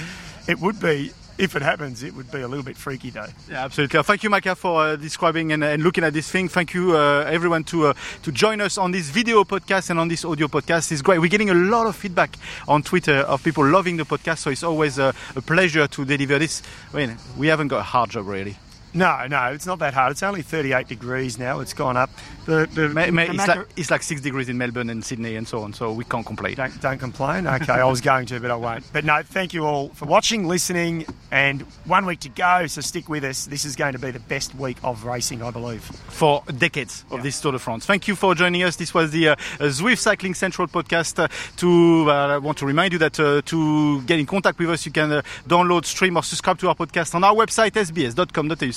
It 0.50 0.60
would 0.60 0.82
be. 0.82 1.14
If 1.36 1.56
it 1.56 1.62
happens, 1.64 2.04
it 2.04 2.14
would 2.14 2.30
be 2.30 2.42
a 2.42 2.48
little 2.48 2.64
bit 2.64 2.78
freaky, 2.78 3.10
though. 3.10 3.26
Yeah, 3.50 3.64
absolutely. 3.64 4.04
Thank 4.04 4.22
you, 4.22 4.30
Micah, 4.30 4.54
for 4.54 4.82
uh, 4.84 4.96
describing 4.98 5.52
and, 5.52 5.64
and 5.64 5.82
looking 5.82 6.04
at 6.04 6.14
this 6.14 6.30
thing. 6.30 6.48
Thank 6.48 6.76
you, 6.76 6.96
uh, 6.96 7.22
everyone, 7.22 7.64
to 7.66 7.88
uh, 7.88 7.94
to 8.22 8.32
join 8.32 8.62
us 8.62 8.78
on 8.78 8.92
this 8.92 9.10
video 9.10 9.44
podcast 9.44 9.90
and 9.90 10.00
on 10.00 10.10
this 10.10 10.24
audio 10.26 10.48
podcast. 10.48 10.92
It's 10.92 11.02
great. 11.02 11.20
We're 11.20 11.30
getting 11.30 11.50
a 11.50 11.56
lot 11.56 11.88
of 11.88 11.96
feedback 11.96 12.36
on 12.68 12.84
Twitter 12.84 13.16
of 13.16 13.44
people 13.44 13.66
loving 13.66 13.98
the 13.98 14.04
podcast, 14.04 14.40
so 14.40 14.52
it's 14.52 14.62
always 14.64 15.00
a, 15.00 15.16
a 15.36 15.42
pleasure 15.42 15.88
to 15.88 16.06
deliver 16.06 16.38
this. 16.38 16.62
I 16.94 16.98
mean, 16.98 17.18
we 17.38 17.48
haven't 17.48 17.70
got 17.70 17.80
a 17.80 17.84
hard 17.84 18.12
job, 18.12 18.28
really. 18.28 18.58
No, 18.94 19.26
no, 19.28 19.46
it's 19.52 19.66
not 19.66 19.80
that 19.80 19.94
hard. 19.94 20.12
It's 20.12 20.22
only 20.24 20.42
38 20.44 20.88
degrees 20.88 21.40
now. 21.40 21.60
It's 21.62 21.74
gone 21.74 21.98
up. 21.98 22.12
The, 22.46 22.68
the, 22.74 22.90
Ma- 22.90 23.08
ma- 23.10 23.22
it's, 23.24 23.48
like, 23.48 23.68
it's 23.76 23.92
like 23.92 24.04
six 24.04 24.22
degrees 24.22 24.50
in 24.50 24.58
Melbourne 24.58 24.90
and 24.90 25.04
Sydney 25.04 25.36
and 25.36 25.48
so 25.48 25.64
on, 25.64 25.74
so 25.74 25.92
we 25.94 26.04
can't 26.04 26.26
complain. 26.26 26.56
Don't, 26.56 26.80
don't 26.82 27.00
complain. 27.00 27.48
Okay, 27.48 27.72
I 27.74 27.86
was 27.86 28.02
going 28.02 28.26
to, 28.28 28.40
but 28.40 28.52
I 28.52 28.56
won't. 28.56 28.84
But 28.94 29.06
no, 29.06 29.24
thank 29.24 29.54
you 29.54 29.66
all 29.66 29.90
for 29.90 30.06
watching, 30.06 30.48
listening, 30.48 31.06
and 31.32 31.62
one 31.86 32.06
week 32.06 32.20
to 32.22 32.30
go. 32.30 32.68
So 32.68 32.82
stick 32.82 33.10
with 33.10 33.24
us. 33.24 33.46
This 33.46 33.66
is 33.66 33.76
going 33.76 33.94
to 33.94 34.00
be 34.00 34.12
the 34.12 34.20
best 34.20 34.54
week 34.56 34.78
of 34.84 35.06
racing, 35.06 35.42
I 35.42 35.52
believe. 35.52 35.82
for 35.84 36.44
decades 36.58 37.04
of 37.10 37.24
this 37.24 37.40
Tour 37.42 37.54
de 37.54 37.60
France. 37.60 37.86
Thank 37.86 38.08
you 38.08 38.16
for 38.16 38.36
joining 38.36 38.62
us. 38.64 38.76
This 38.76 38.94
was 38.94 39.12
the 39.12 39.30
uh, 39.30 39.36
Zwift 39.60 40.00
Cycling 40.00 40.34
Central 40.36 40.68
podcast. 40.68 41.18
Uh, 41.18 41.28
to 41.58 42.06
uh, 42.12 42.36
I 42.36 42.38
want 42.38 42.58
to 42.60 42.66
remind 42.66 42.94
you 42.94 43.00
that 43.00 43.20
uh, 43.20 43.42
to 43.46 44.02
get 44.04 44.20
in 44.20 44.26
contact 44.26 44.60
with 44.60 44.70
us, 44.70 44.86
you 44.86 44.92
can 44.92 45.12
uh, 45.12 45.22
download, 45.48 45.86
stream, 45.86 46.18
or 46.18 46.24
subscribe 46.24 46.60
to 46.60 46.68
our 46.70 46.76
podcast 46.76 47.16
on 47.16 47.24
our 47.24 47.34
website 47.34 47.74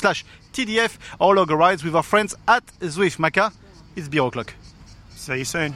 sbs.com.au/slash 0.06 0.24
TDF 0.52 0.98
or 1.20 1.34
log 1.34 1.50
a 1.50 1.56
rides 1.56 1.84
with 1.84 1.94
our 1.94 2.02
friends 2.02 2.34
at 2.48 2.64
Zwift. 2.80 3.18
Maka, 3.18 3.52
it's 3.94 4.08
beer 4.08 4.24
o'clock. 4.24 4.54
See 5.10 5.38
you 5.38 5.44
soon. 5.44 5.74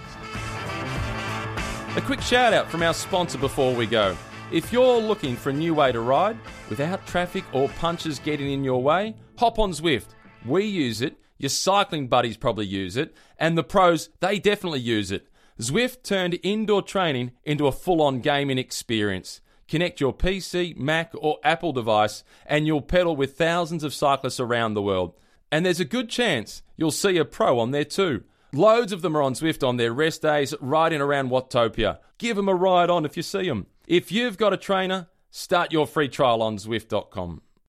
A 1.97 2.01
quick 2.01 2.21
shout 2.21 2.53
out 2.53 2.71
from 2.71 2.83
our 2.83 2.95
sponsor 2.95 3.39
before 3.39 3.75
we 3.75 3.87
go. 3.87 4.17
If 4.53 4.73
you're 4.73 5.01
looking 5.01 5.37
for 5.37 5.51
a 5.51 5.53
new 5.53 5.75
way 5.75 5.93
to 5.93 6.01
ride 6.01 6.37
without 6.69 7.07
traffic 7.07 7.45
or 7.53 7.69
punches 7.69 8.19
getting 8.19 8.51
in 8.51 8.65
your 8.65 8.83
way, 8.83 9.15
hop 9.39 9.59
on 9.59 9.73
Zwift. 9.73 10.07
We 10.45 10.65
use 10.65 11.03
it, 11.03 11.17
your 11.39 11.51
cycling 11.51 12.09
buddies 12.09 12.37
probably 12.37 12.67
use 12.67 12.97
it, 12.97 13.15
and 13.39 13.57
the 13.57 13.63
pros, 13.63 14.09
they 14.21 14.39
definitely 14.39 14.81
use 14.81 15.11
it. 15.13 15.28
Zwift 15.61 16.02
turned 16.02 16.39
indoor 16.43 16.83
training 16.83 17.33
into 17.45 17.67
a 17.67 17.73
full 17.73 18.00
on 18.02 18.21
gaming 18.21 18.59
experience. 18.59 19.41
Connect 19.71 20.00
your 20.00 20.13
PC, 20.13 20.76
Mac, 20.76 21.13
or 21.15 21.39
Apple 21.45 21.73
device, 21.73 22.25
and 22.45 22.67
you'll 22.67 22.83
pedal 22.83 23.15
with 23.15 23.39
thousands 23.39 23.85
of 23.85 23.95
cyclists 23.95 24.41
around 24.41 24.75
the 24.75 24.83
world. 24.83 25.15
And 25.52 25.65
there's 25.65 25.78
a 25.78 25.85
good 25.85 26.11
chance 26.11 26.63
you'll 26.76 26.91
see 26.91 27.17
a 27.19 27.25
pro 27.25 27.61
on 27.61 27.71
there 27.71 27.85
too. 27.85 28.25
Loads 28.52 28.93
of 28.93 29.00
them 29.00 29.17
are 29.17 29.23
on 29.23 29.35
Zwift 29.35 29.67
on 29.67 29.76
their 29.76 29.93
rest 29.93 30.23
days, 30.23 30.54
riding 30.61 31.00
around 31.00 31.30
Watopia. 31.30 31.99
Give 32.19 32.35
them 32.37 32.49
a 32.49 32.54
ride 32.54 32.91
on 32.91 33.04
if 33.04 33.17
you 33.17 33.23
see 33.23 33.47
them. 33.47 33.67
If 33.87 34.11
you've 34.11 34.37
got 34.37 34.52
a 34.52 34.56
trainer, 34.56 35.06
start 35.30 35.73
your 35.73 35.87
free 35.87 36.09
trial 36.09 36.43
on 36.43 36.56
Zwift.com. 36.56 37.41